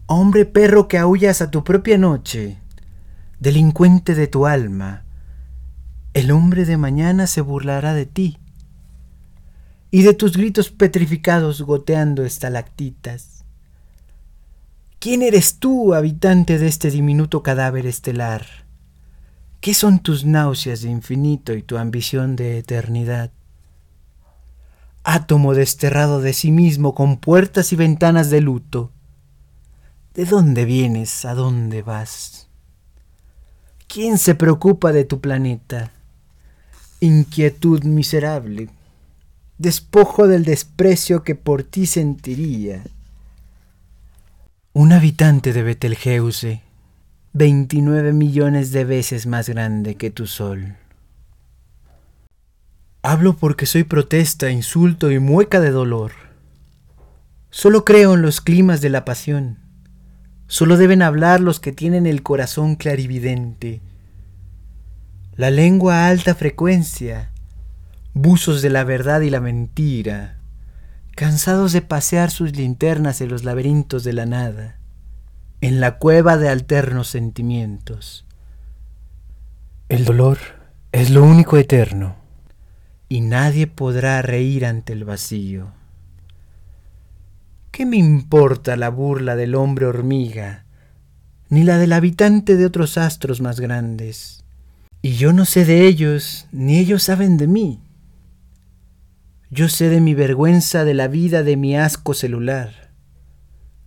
Hombre 0.06 0.44
perro 0.44 0.86
que 0.86 0.98
aullas 0.98 1.40
a 1.40 1.50
tu 1.50 1.64
propia 1.64 1.96
noche, 1.96 2.58
delincuente 3.40 4.14
de 4.14 4.26
tu 4.26 4.46
alma, 4.46 5.04
el 6.14 6.30
hombre 6.30 6.66
de 6.66 6.76
mañana 6.76 7.26
se 7.26 7.40
burlará 7.40 7.94
de 7.94 8.04
ti 8.04 8.38
y 9.90 10.02
de 10.02 10.12
tus 10.14 10.36
gritos 10.36 10.70
petrificados 10.70 11.62
goteando 11.62 12.24
estalactitas. 12.24 13.44
¿Quién 14.98 15.22
eres 15.22 15.58
tú, 15.58 15.94
habitante 15.94 16.58
de 16.58 16.68
este 16.68 16.90
diminuto 16.90 17.42
cadáver 17.42 17.86
estelar? 17.86 18.46
¿Qué 19.60 19.74
son 19.74 20.00
tus 20.00 20.24
náuseas 20.24 20.82
de 20.82 20.90
infinito 20.90 21.54
y 21.54 21.62
tu 21.62 21.78
ambición 21.78 22.36
de 22.36 22.58
eternidad? 22.58 23.30
Átomo 25.04 25.54
desterrado 25.54 26.20
de 26.20 26.32
sí 26.32 26.52
mismo 26.52 26.94
con 26.94 27.16
puertas 27.16 27.72
y 27.72 27.76
ventanas 27.76 28.30
de 28.30 28.40
luto. 28.40 28.92
¿De 30.14 30.24
dónde 30.26 30.64
vienes? 30.64 31.24
¿A 31.24 31.34
dónde 31.34 31.82
vas? 31.82 32.48
¿Quién 33.88 34.18
se 34.18 34.34
preocupa 34.34 34.92
de 34.92 35.04
tu 35.04 35.20
planeta? 35.20 35.90
Inquietud 37.04 37.82
miserable, 37.82 38.68
despojo 39.58 40.28
del 40.28 40.44
desprecio 40.44 41.24
que 41.24 41.34
por 41.34 41.64
ti 41.64 41.86
sentiría 41.86 42.84
un 44.72 44.92
habitante 44.92 45.52
de 45.52 45.64
Betelgeuse, 45.64 46.62
29 47.32 48.12
millones 48.12 48.70
de 48.70 48.84
veces 48.84 49.26
más 49.26 49.48
grande 49.48 49.96
que 49.96 50.12
tu 50.12 50.28
sol. 50.28 50.76
Hablo 53.02 53.36
porque 53.36 53.66
soy 53.66 53.82
protesta, 53.82 54.52
insulto 54.52 55.10
y 55.10 55.18
mueca 55.18 55.58
de 55.58 55.72
dolor. 55.72 56.12
Solo 57.50 57.84
creo 57.84 58.14
en 58.14 58.22
los 58.22 58.40
climas 58.40 58.80
de 58.80 58.90
la 58.90 59.04
pasión. 59.04 59.58
Solo 60.46 60.76
deben 60.76 61.02
hablar 61.02 61.40
los 61.40 61.58
que 61.58 61.72
tienen 61.72 62.06
el 62.06 62.22
corazón 62.22 62.76
clarividente. 62.76 63.80
La 65.34 65.50
lengua 65.50 66.04
a 66.04 66.08
alta 66.08 66.34
frecuencia, 66.34 67.30
buzos 68.12 68.60
de 68.60 68.68
la 68.68 68.84
verdad 68.84 69.22
y 69.22 69.30
la 69.30 69.40
mentira, 69.40 70.36
cansados 71.16 71.72
de 71.72 71.80
pasear 71.80 72.30
sus 72.30 72.54
linternas 72.54 73.22
en 73.22 73.30
los 73.30 73.42
laberintos 73.42 74.04
de 74.04 74.12
la 74.12 74.26
nada, 74.26 74.78
en 75.62 75.80
la 75.80 75.96
cueva 75.96 76.36
de 76.36 76.50
alternos 76.50 77.08
sentimientos. 77.08 78.26
El 79.88 80.04
dolor 80.04 80.36
es 80.92 81.08
lo 81.08 81.24
único 81.24 81.56
eterno, 81.56 82.16
y 83.08 83.22
nadie 83.22 83.66
podrá 83.66 84.20
reír 84.20 84.66
ante 84.66 84.92
el 84.92 85.06
vacío. 85.06 85.72
¿Qué 87.70 87.86
me 87.86 87.96
importa 87.96 88.76
la 88.76 88.90
burla 88.90 89.34
del 89.34 89.54
hombre 89.54 89.86
hormiga, 89.86 90.66
ni 91.48 91.62
la 91.62 91.78
del 91.78 91.94
habitante 91.94 92.56
de 92.58 92.66
otros 92.66 92.98
astros 92.98 93.40
más 93.40 93.60
grandes? 93.60 94.41
Y 95.02 95.16
yo 95.16 95.32
no 95.32 95.44
sé 95.44 95.64
de 95.64 95.88
ellos, 95.88 96.46
ni 96.52 96.78
ellos 96.78 97.02
saben 97.02 97.36
de 97.36 97.48
mí. 97.48 97.80
Yo 99.50 99.68
sé 99.68 99.88
de 99.88 100.00
mi 100.00 100.14
vergüenza, 100.14 100.84
de 100.84 100.94
la 100.94 101.08
vida, 101.08 101.42
de 101.42 101.56
mi 101.56 101.76
asco 101.76 102.14
celular, 102.14 102.92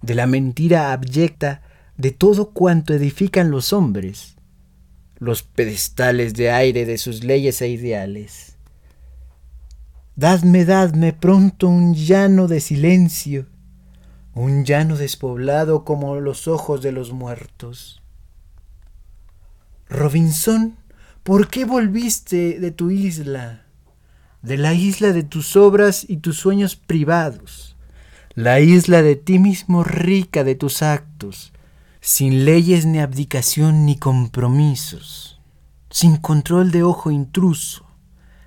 de 0.01 0.13
la 0.13 0.28
mentira 0.28 0.91
abyecta, 0.91 1.62
de 1.97 2.12
todo 2.12 2.51
cuanto 2.51 2.93
edifican 2.93 3.49
los 3.49 3.71
hombres, 3.71 4.36
los 5.17 5.41
pedestales 5.41 6.34
de 6.34 6.51
aire 6.51 6.86
de 6.86 6.97
sus 6.97 7.23
leyes 7.23 7.62
e 7.62 7.69
ideales. 7.69 8.58
Dadme, 10.17 10.65
dadme 10.65 11.13
pronto 11.13 11.69
un 11.69 11.93
llano 11.93 12.47
de 12.47 12.60
silencio, 12.60 13.47
un 14.34 14.65
llano 14.65 14.97
despoblado 14.97 15.86
como 15.86 16.19
los 16.19 16.49
ojos 16.49 16.82
de 16.82 16.91
los 16.91 17.13
muertos. 17.13 18.01
Robinson, 19.88 20.75
¿por 21.25 21.49
qué 21.49 21.65
volviste 21.65 22.57
de 22.61 22.71
tu 22.71 22.89
isla? 22.89 23.65
de 24.45 24.57
la 24.57 24.75
isla 24.75 25.11
de 25.11 25.23
tus 25.23 25.55
obras 25.55 26.05
y 26.07 26.17
tus 26.17 26.38
sueños 26.38 26.75
privados, 26.75 27.75
la 28.35 28.59
isla 28.59 29.01
de 29.01 29.15
ti 29.15 29.39
mismo 29.39 29.83
rica 29.83 30.43
de 30.43 30.53
tus 30.53 30.83
actos, 30.83 31.51
sin 31.99 32.45
leyes 32.45 32.85
ni 32.85 32.99
abdicación 32.99 33.88
ni 33.88 33.97
compromisos, 33.97 35.41
sin 35.89 36.17
control 36.17 36.69
de 36.69 36.83
ojo 36.83 37.09
intruso, 37.09 37.88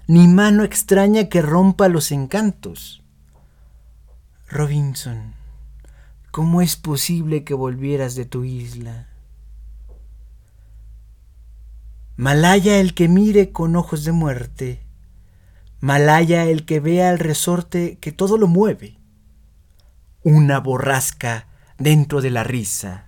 ni 0.07 0.29
mano 0.29 0.63
extraña 0.63 1.29
que 1.29 1.43
rompa 1.43 1.89
los 1.89 2.13
encantos. 2.13 3.03
Robinson, 4.49 5.35
¿cómo 6.31 6.63
es 6.63 6.77
posible 6.77 7.43
que 7.43 7.55
volvieras 7.55 8.15
de 8.15 8.25
tu 8.25 8.45
isla? 8.45 9.09
Malaya 12.19 12.81
el 12.81 12.95
que 12.95 13.07
mire 13.07 13.53
con 13.53 13.77
ojos 13.77 14.03
de 14.03 14.11
muerte, 14.11 14.81
Malaya 15.79 16.47
el 16.47 16.65
que 16.65 16.81
vea 16.81 17.13
el 17.13 17.21
resorte 17.21 17.97
que 18.01 18.11
todo 18.11 18.39
lo 18.39 18.49
mueve. 18.49 18.99
Una 20.25 20.59
borrasca 20.59 21.47
dentro 21.79 22.21
de 22.21 22.31
la 22.31 22.43
risa. 22.43 23.07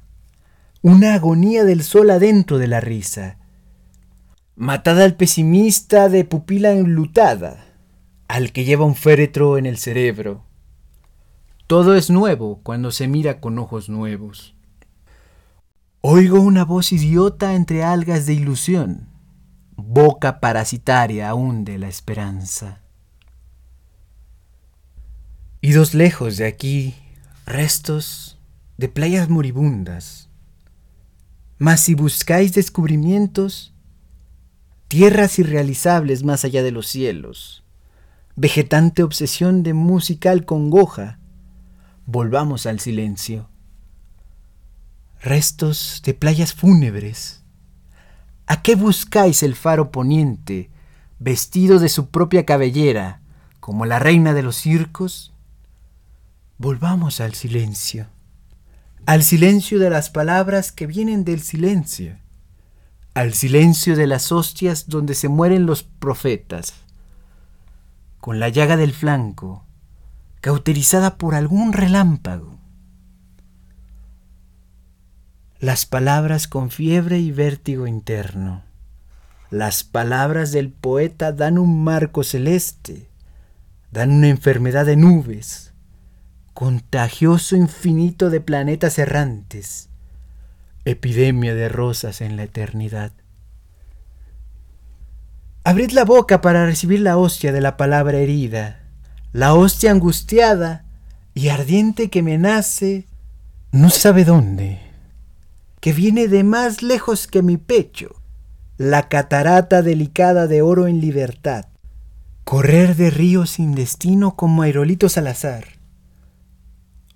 Una 0.80 1.14
agonía 1.14 1.64
del 1.64 1.82
sol 1.82 2.08
adentro 2.10 2.58
de 2.58 2.68
la 2.68 2.78
risa. 2.78 3.38
Matada 4.54 5.02
al 5.02 5.16
pesimista 5.16 6.08
de 6.08 6.24
pupila 6.24 6.70
enlutada, 6.70 7.64
al 8.28 8.52
que 8.52 8.62
lleva 8.64 8.84
un 8.84 8.94
féretro 8.94 9.58
en 9.58 9.66
el 9.66 9.78
cerebro. 9.78 10.44
Todo 11.66 11.96
es 11.96 12.10
nuevo 12.10 12.60
cuando 12.62 12.92
se 12.92 13.08
mira 13.08 13.40
con 13.40 13.58
ojos 13.58 13.88
nuevos. 13.88 14.54
Oigo 16.02 16.40
una 16.40 16.64
voz 16.64 16.92
idiota 16.92 17.54
entre 17.54 17.84
algas 17.84 18.26
de 18.26 18.32
ilusión 18.32 19.10
boca 19.76 20.40
parasitaria 20.40 21.28
aún 21.28 21.64
de 21.64 21.78
la 21.78 21.88
esperanza. 21.88 22.80
Idos 25.60 25.94
lejos 25.94 26.36
de 26.36 26.46
aquí, 26.46 26.94
restos 27.46 28.38
de 28.78 28.88
playas 28.88 29.28
moribundas. 29.28 30.28
Mas 31.58 31.80
si 31.80 31.94
buscáis 31.94 32.54
descubrimientos, 32.54 33.74
tierras 34.88 35.38
irrealizables 35.38 36.24
más 36.24 36.44
allá 36.44 36.62
de 36.62 36.70
los 36.70 36.86
cielos, 36.86 37.62
vegetante 38.36 39.02
obsesión 39.02 39.62
de 39.62 39.74
musical 39.74 40.46
congoja, 40.46 41.18
volvamos 42.06 42.64
al 42.64 42.80
silencio. 42.80 43.48
Restos 45.22 46.00
de 46.04 46.14
playas 46.14 46.54
fúnebres, 46.54 47.40
¿A 48.46 48.62
qué 48.62 48.74
buscáis 48.74 49.42
el 49.42 49.54
faro 49.54 49.92
poniente, 49.92 50.70
vestido 51.18 51.78
de 51.78 51.90
su 51.90 52.08
propia 52.08 52.46
cabellera, 52.46 53.20
como 53.60 53.84
la 53.84 53.98
reina 53.98 54.32
de 54.32 54.42
los 54.42 54.56
circos? 54.56 55.34
Volvamos 56.56 57.20
al 57.20 57.34
silencio, 57.34 58.06
al 59.04 59.22
silencio 59.22 59.78
de 59.78 59.90
las 59.90 60.08
palabras 60.08 60.72
que 60.72 60.86
vienen 60.86 61.22
del 61.24 61.42
silencio, 61.42 62.16
al 63.12 63.34
silencio 63.34 63.96
de 63.96 64.06
las 64.06 64.32
hostias 64.32 64.88
donde 64.88 65.14
se 65.14 65.28
mueren 65.28 65.66
los 65.66 65.82
profetas, 65.82 66.72
con 68.20 68.40
la 68.40 68.48
llaga 68.48 68.78
del 68.78 68.94
flanco, 68.94 69.66
cauterizada 70.40 71.18
por 71.18 71.34
algún 71.34 71.74
relámpago, 71.74 72.59
las 75.60 75.84
palabras 75.84 76.48
con 76.48 76.70
fiebre 76.70 77.18
y 77.18 77.32
vértigo 77.32 77.86
interno. 77.86 78.62
Las 79.50 79.84
palabras 79.84 80.52
del 80.52 80.70
poeta 80.70 81.32
dan 81.32 81.58
un 81.58 81.84
marco 81.84 82.24
celeste, 82.24 83.10
dan 83.90 84.10
una 84.10 84.28
enfermedad 84.28 84.86
de 84.86 84.96
nubes, 84.96 85.74
contagioso 86.54 87.56
infinito 87.56 88.30
de 88.30 88.40
planetas 88.40 88.98
errantes, 88.98 89.90
epidemia 90.86 91.54
de 91.54 91.68
rosas 91.68 92.22
en 92.22 92.36
la 92.36 92.44
eternidad. 92.44 93.12
Abrid 95.62 95.90
la 95.90 96.06
boca 96.06 96.40
para 96.40 96.64
recibir 96.64 97.00
la 97.00 97.18
hostia 97.18 97.52
de 97.52 97.60
la 97.60 97.76
palabra 97.76 98.16
herida, 98.16 98.80
la 99.34 99.52
hostia 99.52 99.90
angustiada 99.90 100.86
y 101.34 101.48
ardiente 101.48 102.08
que 102.08 102.22
me 102.22 102.38
nace, 102.38 103.06
no 103.72 103.90
sabe 103.90 104.24
dónde, 104.24 104.89
que 105.80 105.92
viene 105.92 106.28
de 106.28 106.44
más 106.44 106.82
lejos 106.82 107.26
que 107.26 107.42
mi 107.42 107.56
pecho, 107.56 108.14
la 108.76 109.08
catarata 109.08 109.82
delicada 109.82 110.46
de 110.46 110.62
oro 110.62 110.86
en 110.86 111.00
libertad, 111.00 111.66
correr 112.44 112.96
de 112.96 113.10
río 113.10 113.46
sin 113.46 113.74
destino 113.74 114.36
como 114.36 114.62
aerolitos 114.62 115.16
al 115.18 115.26
azar. 115.26 115.64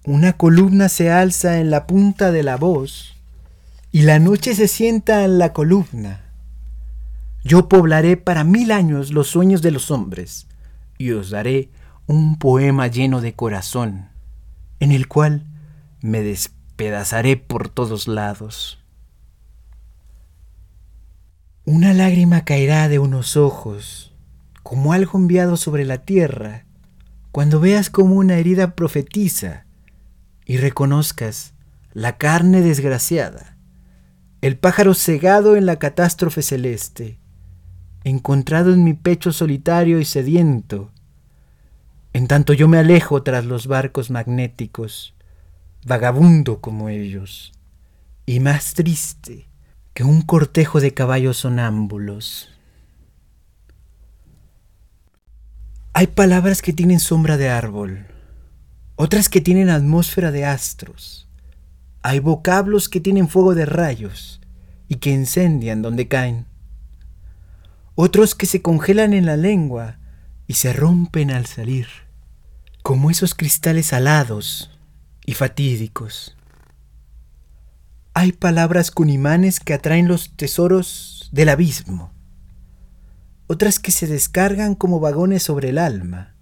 Una 0.04 0.34
columna 0.34 0.88
se 0.88 1.10
alza 1.10 1.60
en 1.60 1.70
la 1.70 1.86
punta 1.86 2.30
de 2.32 2.42
la 2.42 2.56
voz 2.56 3.16
y 3.92 4.02
la 4.02 4.18
noche 4.18 4.54
se 4.54 4.68
sienta 4.68 5.24
en 5.24 5.38
la 5.38 5.52
columna. 5.52 6.24
Yo 7.44 7.68
poblaré 7.68 8.16
para 8.16 8.44
mil 8.44 8.72
años 8.72 9.12
los 9.12 9.28
sueños 9.28 9.62
de 9.62 9.70
los 9.70 9.90
hombres 9.90 10.46
y 10.98 11.12
os 11.12 11.30
daré 11.30 11.68
un 12.06 12.38
poema 12.38 12.86
lleno 12.86 13.20
de 13.20 13.34
corazón, 13.34 14.08
en 14.80 14.92
el 14.92 15.08
cual 15.08 15.44
me 16.00 16.22
despedazaré 16.76 17.36
por 17.36 17.68
todos 17.68 18.08
lados. 18.08 18.80
Una 21.64 21.94
lágrima 21.94 22.44
caerá 22.44 22.88
de 22.88 22.98
unos 22.98 23.36
ojos, 23.36 24.12
como 24.64 24.92
algo 24.92 25.16
enviado 25.16 25.56
sobre 25.56 25.84
la 25.84 25.98
tierra, 25.98 26.64
cuando 27.30 27.60
veas 27.60 27.90
como 27.90 28.16
una 28.16 28.38
herida 28.38 28.74
profetiza 28.74 29.66
y 30.46 30.56
reconozcas 30.56 31.54
la 31.92 32.16
carne 32.16 32.60
desgraciada, 32.60 33.56
el 34.40 34.58
pájaro 34.58 34.94
cegado 34.94 35.54
en 35.54 35.66
la 35.66 35.76
catástrofe 35.78 36.42
celeste, 36.42 37.20
encontrado 38.02 38.74
en 38.74 38.82
mi 38.82 38.94
pecho 38.94 39.30
solitario 39.30 40.00
y 40.00 40.04
sediento, 40.04 40.90
en 42.12 42.26
tanto 42.26 42.52
yo 42.52 42.66
me 42.66 42.78
alejo 42.78 43.22
tras 43.22 43.44
los 43.44 43.68
barcos 43.68 44.10
magnéticos, 44.10 45.13
vagabundo 45.84 46.60
como 46.60 46.88
ellos, 46.88 47.52
y 48.26 48.40
más 48.40 48.74
triste 48.74 49.48
que 49.92 50.04
un 50.04 50.22
cortejo 50.22 50.80
de 50.80 50.92
caballos 50.94 51.38
sonámbulos. 51.38 52.50
Hay 55.92 56.08
palabras 56.08 56.62
que 56.62 56.72
tienen 56.72 57.00
sombra 57.00 57.36
de 57.36 57.48
árbol, 57.48 58.06
otras 58.96 59.28
que 59.28 59.40
tienen 59.40 59.70
atmósfera 59.70 60.30
de 60.30 60.44
astros. 60.44 61.28
Hay 62.02 62.18
vocablos 62.18 62.88
que 62.88 63.00
tienen 63.00 63.28
fuego 63.28 63.54
de 63.54 63.66
rayos 63.66 64.40
y 64.88 64.96
que 64.96 65.10
incendian 65.10 65.82
donde 65.82 66.08
caen. 66.08 66.46
Otros 67.94 68.34
que 68.34 68.46
se 68.46 68.60
congelan 68.60 69.12
en 69.12 69.26
la 69.26 69.36
lengua 69.36 69.98
y 70.46 70.54
se 70.54 70.72
rompen 70.72 71.30
al 71.30 71.46
salir 71.46 71.86
como 72.84 73.10
esos 73.10 73.34
cristales 73.34 73.94
alados 73.94 74.73
y 75.24 75.34
fatídicos. 75.34 76.36
Hay 78.14 78.32
palabras 78.32 78.90
con 78.90 79.10
imanes 79.10 79.60
que 79.60 79.74
atraen 79.74 80.08
los 80.08 80.36
tesoros 80.36 81.28
del 81.32 81.48
abismo, 81.48 82.12
otras 83.46 83.78
que 83.78 83.90
se 83.90 84.06
descargan 84.06 84.74
como 84.74 85.00
vagones 85.00 85.42
sobre 85.42 85.70
el 85.70 85.78
alma. 85.78 86.34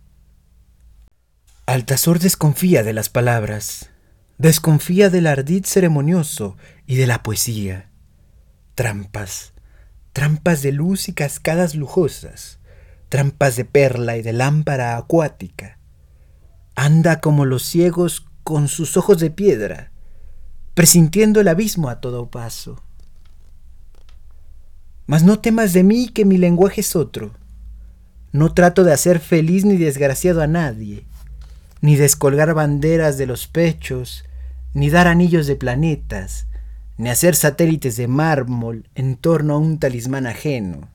Altazor 1.66 2.18
desconfía 2.18 2.82
de 2.82 2.92
las 2.92 3.08
palabras, 3.08 3.90
desconfía 4.38 5.08
del 5.08 5.26
ardid 5.26 5.64
ceremonioso 5.64 6.56
y 6.86 6.96
de 6.96 7.06
la 7.06 7.22
poesía. 7.22 7.90
Trampas, 8.74 9.52
trampas 10.12 10.62
de 10.62 10.72
luz 10.72 11.08
y 11.08 11.14
cascadas 11.14 11.74
lujosas, 11.74 12.58
trampas 13.08 13.56
de 13.56 13.64
perla 13.64 14.16
y 14.16 14.22
de 14.22 14.32
lámpara 14.32 14.96
acuática 14.96 15.78
Anda 16.74 17.20
como 17.20 17.44
los 17.44 17.64
ciegos 17.64 18.26
con 18.42 18.68
sus 18.68 18.96
ojos 18.96 19.18
de 19.18 19.30
piedra, 19.30 19.90
presintiendo 20.74 21.40
el 21.40 21.48
abismo 21.48 21.88
a 21.88 22.00
todo 22.00 22.30
paso. 22.30 22.80
Mas 25.06 25.24
no 25.24 25.38
temas 25.38 25.72
de 25.72 25.82
mí 25.82 26.08
que 26.08 26.24
mi 26.24 26.38
lenguaje 26.38 26.80
es 26.80 26.96
otro. 26.96 27.32
No 28.32 28.54
trato 28.54 28.84
de 28.84 28.92
hacer 28.92 29.20
feliz 29.20 29.64
ni 29.64 29.76
desgraciado 29.76 30.42
a 30.42 30.46
nadie, 30.46 31.04
ni 31.80 31.96
descolgar 31.96 32.54
banderas 32.54 33.18
de 33.18 33.26
los 33.26 33.46
pechos, 33.46 34.24
ni 34.72 34.88
dar 34.88 35.06
anillos 35.06 35.46
de 35.46 35.56
planetas, 35.56 36.46
ni 36.96 37.10
hacer 37.10 37.34
satélites 37.34 37.96
de 37.96 38.08
mármol 38.08 38.88
en 38.94 39.16
torno 39.16 39.54
a 39.54 39.58
un 39.58 39.78
talismán 39.78 40.26
ajeno. 40.26 40.88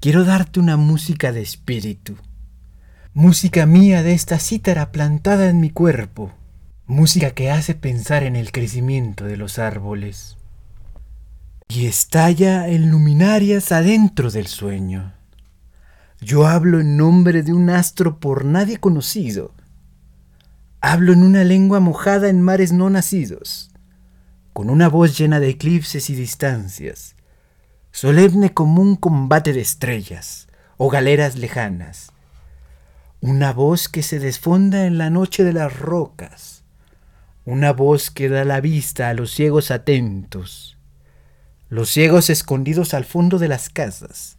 Quiero 0.00 0.24
darte 0.24 0.60
una 0.60 0.76
música 0.76 1.32
de 1.32 1.42
espíritu 1.42 2.16
música 3.14 3.66
mía 3.66 4.02
de 4.02 4.14
esta 4.14 4.38
cítara 4.38 4.90
plantada 4.90 5.50
en 5.50 5.60
mi 5.60 5.68
cuerpo, 5.68 6.32
música 6.86 7.32
que 7.32 7.50
hace 7.50 7.74
pensar 7.74 8.22
en 8.22 8.36
el 8.36 8.52
crecimiento 8.52 9.24
de 9.24 9.36
los 9.36 9.58
árboles. 9.58 10.38
Y 11.68 11.86
estalla 11.86 12.68
en 12.68 12.90
luminarias 12.90 13.70
adentro 13.70 14.30
del 14.30 14.46
sueño. 14.46 15.12
Yo 16.22 16.46
hablo 16.46 16.80
en 16.80 16.96
nombre 16.96 17.42
de 17.42 17.52
un 17.52 17.68
astro 17.68 18.18
por 18.18 18.46
nadie 18.46 18.78
conocido. 18.78 19.52
Hablo 20.80 21.12
en 21.12 21.22
una 21.22 21.44
lengua 21.44 21.80
mojada 21.80 22.30
en 22.30 22.40
mares 22.40 22.72
no 22.72 22.88
nacidos, 22.88 23.70
con 24.54 24.70
una 24.70 24.88
voz 24.88 25.18
llena 25.18 25.38
de 25.38 25.50
eclipses 25.50 26.08
y 26.08 26.14
distancias, 26.14 27.14
solemne 27.90 28.54
como 28.54 28.80
un 28.80 28.96
combate 28.96 29.52
de 29.52 29.60
estrellas 29.60 30.48
o 30.78 30.88
galeras 30.88 31.36
lejanas 31.36 32.11
una 33.22 33.52
voz 33.52 33.88
que 33.88 34.02
se 34.02 34.18
desfonda 34.18 34.84
en 34.84 34.98
la 34.98 35.08
noche 35.08 35.44
de 35.44 35.52
las 35.52 35.78
rocas, 35.78 36.64
una 37.44 37.72
voz 37.72 38.10
que 38.10 38.28
da 38.28 38.44
la 38.44 38.60
vista 38.60 39.08
a 39.08 39.14
los 39.14 39.30
ciegos 39.30 39.70
atentos, 39.70 40.76
los 41.68 41.88
ciegos 41.88 42.30
escondidos 42.30 42.94
al 42.94 43.04
fondo 43.04 43.38
de 43.38 43.46
las 43.46 43.70
casas, 43.70 44.38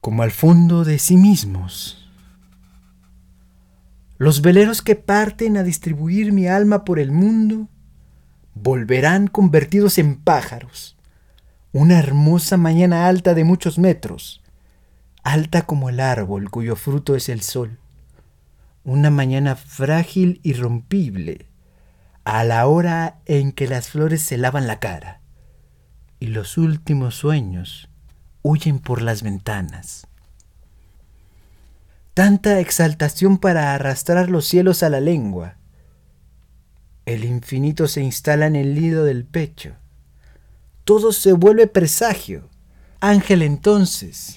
como 0.00 0.22
al 0.22 0.30
fondo 0.30 0.84
de 0.84 1.00
sí 1.00 1.16
mismos. 1.16 2.08
Los 4.16 4.42
veleros 4.42 4.80
que 4.80 4.94
parten 4.94 5.56
a 5.56 5.64
distribuir 5.64 6.32
mi 6.32 6.46
alma 6.46 6.84
por 6.84 7.00
el 7.00 7.10
mundo 7.10 7.68
volverán 8.54 9.26
convertidos 9.26 9.98
en 9.98 10.14
pájaros. 10.14 10.96
Una 11.72 11.98
hermosa 11.98 12.56
mañana 12.56 13.08
alta 13.08 13.34
de 13.34 13.42
muchos 13.42 13.76
metros, 13.76 14.40
alta 15.24 15.62
como 15.62 15.88
el 15.88 15.98
árbol 15.98 16.48
cuyo 16.48 16.76
fruto 16.76 17.16
es 17.16 17.28
el 17.28 17.40
sol 17.40 17.79
una 18.84 19.10
mañana 19.10 19.56
frágil 19.56 20.40
y 20.42 20.54
rompible, 20.54 21.48
a 22.24 22.44
la 22.44 22.66
hora 22.66 23.20
en 23.26 23.52
que 23.52 23.66
las 23.66 23.88
flores 23.88 24.22
se 24.22 24.36
lavan 24.36 24.66
la 24.66 24.78
cara 24.78 25.20
y 26.20 26.26
los 26.26 26.58
últimos 26.58 27.16
sueños 27.16 27.88
huyen 28.42 28.78
por 28.78 29.00
las 29.00 29.22
ventanas. 29.22 30.06
Tanta 32.14 32.60
exaltación 32.60 33.38
para 33.38 33.74
arrastrar 33.74 34.28
los 34.28 34.46
cielos 34.46 34.82
a 34.82 34.90
la 34.90 35.00
lengua. 35.00 35.56
El 37.06 37.24
infinito 37.24 37.88
se 37.88 38.02
instala 38.02 38.46
en 38.46 38.56
el 38.56 38.74
nido 38.74 39.04
del 39.04 39.24
pecho. 39.24 39.76
Todo 40.84 41.12
se 41.12 41.32
vuelve 41.32 41.66
presagio. 41.66 42.48
Ángel 43.00 43.40
entonces. 43.40 44.36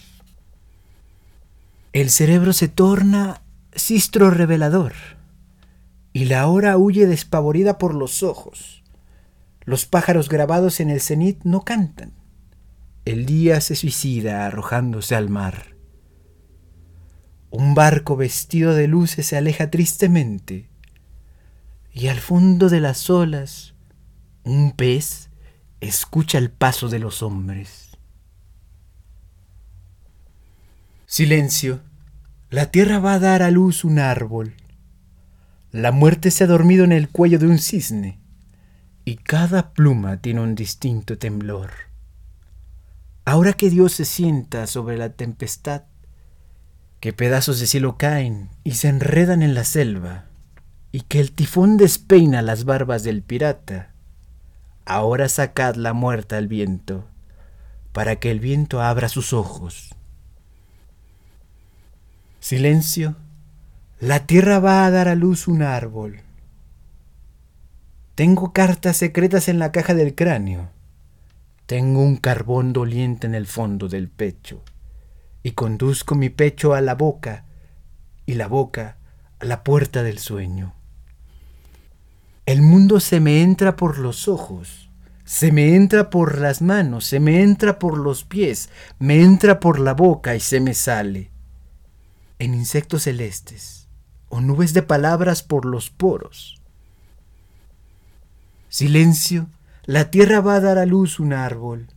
El 1.92 2.10
cerebro 2.10 2.54
se 2.54 2.70
torna 2.70 3.42
sistro 3.76 4.30
revelador, 4.30 4.94
y 6.14 6.26
la 6.26 6.48
hora 6.48 6.78
huye 6.78 7.08
despavorida 7.08 7.78
por 7.78 7.96
los 7.96 8.24
ojos. 8.24 8.84
Los 9.62 9.86
pájaros 9.86 10.30
grabados 10.30 10.80
en 10.80 10.90
el 10.90 11.02
cenit 11.02 11.44
no 11.44 11.62
cantan. 11.62 12.14
El 13.06 13.26
día 13.26 13.62
se 13.62 13.76
suicida 13.76 14.46
arrojándose 14.46 15.16
al 15.16 15.30
mar. 15.30 15.76
Un 17.50 17.76
barco 17.76 18.16
vestido 18.16 18.74
de 18.74 18.88
luces 18.88 19.28
se 19.28 19.38
aleja 19.38 19.70
tristemente, 19.70 20.70
y 21.92 22.08
al 22.08 22.20
fondo 22.20 22.70
de 22.70 22.80
las 22.80 23.10
olas 23.10 23.76
un 24.44 24.72
pez 24.72 25.30
escucha 25.80 26.38
el 26.38 26.50
paso 26.50 26.90
de 26.90 27.00
los 27.00 27.22
hombres. 27.22 27.98
Silencio 31.06 31.82
la 32.54 32.68
tierra 32.68 33.00
va 33.00 33.16
a 33.16 33.20
dar 33.20 33.42
a 33.42 33.50
luz 33.50 33.84
un 33.84 33.98
árbol. 33.98 34.54
La 35.72 35.92
muerte 35.92 36.30
se 36.30 36.44
ha 36.44 36.48
dormido 36.48 36.84
en 36.84 36.92
el 36.92 37.10
cuello 37.10 37.40
de 37.40 37.48
un 37.48 37.58
cisne, 37.58 38.20
y 39.06 39.16
cada 39.16 39.74
pluma 39.74 40.18
tiene 40.18 40.42
un 40.42 40.54
distinto 40.54 41.18
temblor. 41.18 41.72
Ahora 43.26 43.54
que 43.54 43.72
Dios 43.72 43.94
se 43.94 44.06
sienta 44.06 44.68
sobre 44.68 45.00
la 45.00 45.10
tempestad, 45.10 45.86
que 47.00 47.12
pedazos 47.12 47.60
de 47.60 47.66
cielo 47.66 47.98
caen 47.98 48.50
y 48.64 48.74
se 48.74 48.88
enredan 48.88 49.42
en 49.42 49.56
la 49.56 49.64
selva, 49.64 50.26
y 50.92 51.02
que 51.02 51.20
el 51.22 51.32
tifón 51.32 51.78
despeina 51.78 52.44
las 52.44 52.66
barbas 52.66 53.02
del 53.02 53.24
pirata, 53.24 53.96
ahora 54.86 55.28
sacad 55.28 55.74
la 55.74 55.94
muerta 55.94 56.38
al 56.38 56.48
viento, 56.48 57.08
para 57.94 58.18
que 58.18 58.30
el 58.30 58.40
viento 58.40 58.80
abra 58.80 59.10
sus 59.10 59.34
ojos 59.34 59.96
Silencio, 62.44 63.16
La 64.02 64.26
tierra 64.26 64.60
va 64.60 64.86
a 64.86 64.92
dar 64.92 65.08
a 65.08 65.16
luz 65.16 65.48
un 65.48 65.62
árbol. 65.62 66.20
Tengo 68.16 68.52
cartas 68.52 68.98
secretas 68.98 69.48
en 69.48 69.60
la 69.60 69.72
caja 69.72 69.94
del 69.94 70.14
cráneo. 70.14 70.70
Tengo 71.68 72.02
un 72.02 72.18
carbón 72.18 72.74
doliente 72.74 73.28
en 73.28 73.34
el 73.34 73.48
fondo 73.48 73.88
del 73.88 74.10
pecho. 74.10 74.62
Y 75.42 75.52
conduzco 75.52 76.16
mi 76.16 76.28
pecho 76.28 76.74
a 76.74 76.82
la 76.82 76.96
boca 76.96 77.46
y 78.26 78.34
la 78.34 78.48
boca 78.48 78.98
a 79.40 79.46
la 79.46 79.64
puerta 79.64 80.04
del 80.04 80.20
sueño. 80.20 80.74
El 82.46 82.62
mundo 82.62 83.00
se 83.00 83.22
me 83.22 83.42
entra 83.42 83.78
por 83.78 83.98
los 84.00 84.28
ojos, 84.28 84.90
se 85.24 85.54
me 85.54 85.78
entra 85.78 86.10
por 86.10 86.40
las 86.40 86.62
manos, 86.62 87.06
se 87.06 87.22
me 87.22 87.42
entra 87.42 87.80
por 87.80 87.98
los 87.98 88.26
pies, 88.26 88.68
me 89.00 89.22
entra 89.22 89.62
por 89.62 89.80
la 89.80 89.94
boca 89.94 90.36
y 90.36 90.42
se 90.42 90.60
me 90.60 90.74
sale. 90.74 91.32
En 92.44 92.54
insectos 92.54 93.04
celestes 93.04 93.88
o 94.28 94.42
nubes 94.42 94.74
de 94.74 94.84
palabras 94.84 95.44
por 95.44 95.64
los 95.64 95.90
poros. 95.90 96.62
Silencio, 98.68 99.48
la 99.86 100.12
tierra 100.12 100.42
va 100.42 100.56
a 100.56 100.60
dar 100.60 100.78
a 100.78 100.86
luz 100.86 101.22
un 101.22 101.32
árbol. 101.32 101.88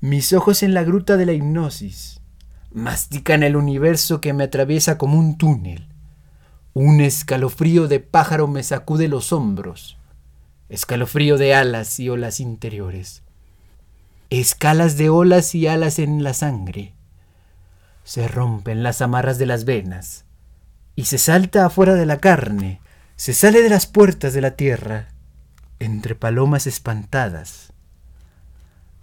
Mis 0.00 0.32
ojos 0.32 0.64
en 0.64 0.74
la 0.74 0.82
gruta 0.82 1.16
de 1.16 1.26
la 1.26 1.32
hipnosis 1.32 2.20
mastican 2.72 3.44
el 3.44 3.54
universo 3.54 4.20
que 4.20 4.32
me 4.32 4.42
atraviesa 4.42 4.98
como 4.98 5.16
un 5.16 5.38
túnel. 5.38 5.86
Un 6.74 7.00
escalofrío 7.00 7.86
de 7.86 8.00
pájaro 8.00 8.48
me 8.48 8.64
sacude 8.64 9.06
los 9.06 9.32
hombros, 9.32 9.96
escalofrío 10.68 11.38
de 11.38 11.54
alas 11.54 12.00
y 12.00 12.08
olas 12.08 12.40
interiores, 12.40 13.22
escalas 14.28 14.96
de 14.96 15.08
olas 15.08 15.54
y 15.54 15.68
alas 15.68 16.00
en 16.00 16.24
la 16.24 16.34
sangre. 16.34 16.97
Se 18.08 18.26
rompen 18.26 18.82
las 18.82 19.02
amarras 19.02 19.36
de 19.36 19.44
las 19.44 19.66
venas 19.66 20.24
y 20.96 21.04
se 21.04 21.18
salta 21.18 21.66
afuera 21.66 21.92
de 21.94 22.06
la 22.06 22.16
carne, 22.16 22.80
se 23.16 23.34
sale 23.34 23.60
de 23.60 23.68
las 23.68 23.86
puertas 23.86 24.32
de 24.32 24.40
la 24.40 24.52
tierra, 24.52 25.08
entre 25.78 26.14
palomas 26.14 26.66
espantadas. 26.66 27.74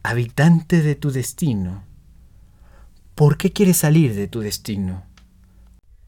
Habitante 0.01 0.82
de 0.82 0.95
tu 0.95 1.12
destino, 1.12 1.84
¿por 3.14 3.38
qué 3.38 3.53
quieres 3.53 3.78
salir 3.78 4.16
de 4.16 4.28
tu 4.28 4.39
destino? 4.39 5.06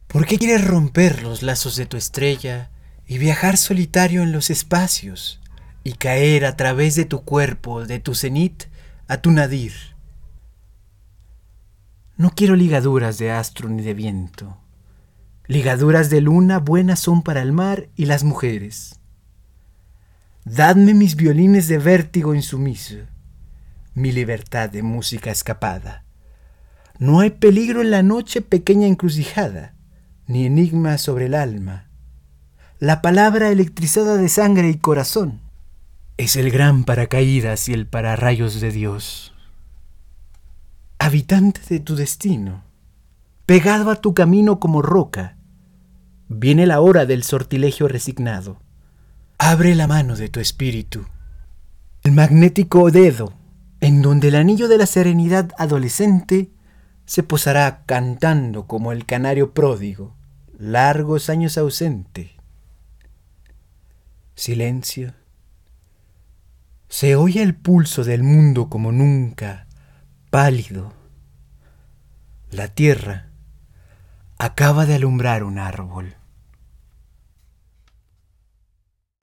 ¿Por 0.07 0.25
qué 0.25 0.39
quieres 0.39 0.65
romper 0.65 1.21
los 1.21 1.43
lazos 1.43 1.75
de 1.75 1.85
tu 1.85 1.97
estrella 1.97 2.71
y 3.05 3.19
viajar 3.19 3.57
solitario 3.57 4.23
en 4.23 4.31
los 4.31 4.49
espacios 4.49 5.39
y 5.83 5.93
caer 5.93 6.45
a 6.45 6.57
través 6.57 6.95
de 6.95 7.05
tu 7.05 7.21
cuerpo, 7.21 7.85
de 7.85 7.99
tu 7.99 8.15
cenit, 8.15 8.63
a 9.07 9.17
tu 9.17 9.29
nadir? 9.29 9.96
No 12.17 12.31
quiero 12.31 12.55
ligaduras 12.55 13.19
de 13.19 13.29
astro 13.29 13.69
ni 13.69 13.83
de 13.83 13.93
viento. 13.93 14.57
Ligaduras 15.45 16.09
de 16.09 16.19
luna 16.19 16.57
buenas 16.57 16.99
son 16.99 17.21
para 17.21 17.43
el 17.43 17.51
mar 17.51 17.89
y 17.95 18.05
las 18.05 18.23
mujeres. 18.23 18.99
Dadme 20.43 20.95
mis 20.95 21.15
violines 21.15 21.67
de 21.67 21.77
vértigo 21.77 22.33
insumiso, 22.33 22.95
mi 23.93 24.11
libertad 24.11 24.67
de 24.67 24.81
música 24.81 25.29
escapada. 25.29 26.05
No 26.97 27.19
hay 27.19 27.29
peligro 27.29 27.81
en 27.81 27.91
la 27.91 28.01
noche 28.01 28.41
pequeña 28.41 28.87
encrucijada 28.87 29.75
ni 30.25 30.47
enigma 30.47 30.97
sobre 30.97 31.27
el 31.27 31.35
alma. 31.35 31.87
La 32.79 33.03
palabra 33.03 33.49
electrizada 33.49 34.17
de 34.17 34.27
sangre 34.27 34.69
y 34.69 34.77
corazón 34.77 35.41
es 36.17 36.35
el 36.35 36.49
gran 36.49 36.83
paracaídas 36.83 37.69
y 37.69 37.73
el 37.73 37.85
pararrayos 37.85 38.59
de 38.59 38.71
Dios. 38.71 39.36
Habitante 40.99 41.61
de 41.69 41.79
tu 41.79 41.95
destino, 41.95 42.63
pegado 43.45 43.91
a 43.91 44.01
tu 44.01 44.13
camino 44.13 44.59
como 44.59 44.81
roca, 44.81 45.37
viene 46.27 46.65
la 46.65 46.81
hora 46.81 47.05
del 47.05 47.23
sortilegio 47.23 47.87
resignado. 47.87 48.59
Abre 49.37 49.75
la 49.75 49.87
mano 49.87 50.15
de 50.15 50.27
tu 50.29 50.39
espíritu, 50.39 51.05
el 52.03 52.13
magnético 52.13 52.89
dedo, 52.89 53.33
en 53.79 54.01
donde 54.01 54.29
el 54.29 54.35
anillo 54.35 54.67
de 54.67 54.79
la 54.79 54.87
serenidad 54.87 55.51
adolescente 55.59 56.49
se 57.05 57.21
posará 57.21 57.83
cantando 57.85 58.65
como 58.65 58.91
el 58.91 59.05
canario 59.05 59.53
pródigo, 59.53 60.15
largos 60.57 61.29
años 61.29 61.59
ausente. 61.59 62.35
Silencio. 64.33 65.13
Se 66.89 67.15
oye 67.15 67.43
el 67.43 67.55
pulso 67.55 68.03
del 68.03 68.23
mundo 68.23 68.67
como 68.67 68.91
nunca, 68.91 69.66
pálido. 70.29 70.91
La 72.51 72.67
tierra 72.67 73.29
acaba 74.37 74.85
de 74.85 74.95
alumbrar 74.95 75.43
un 75.43 75.57
árbol. 75.57 76.16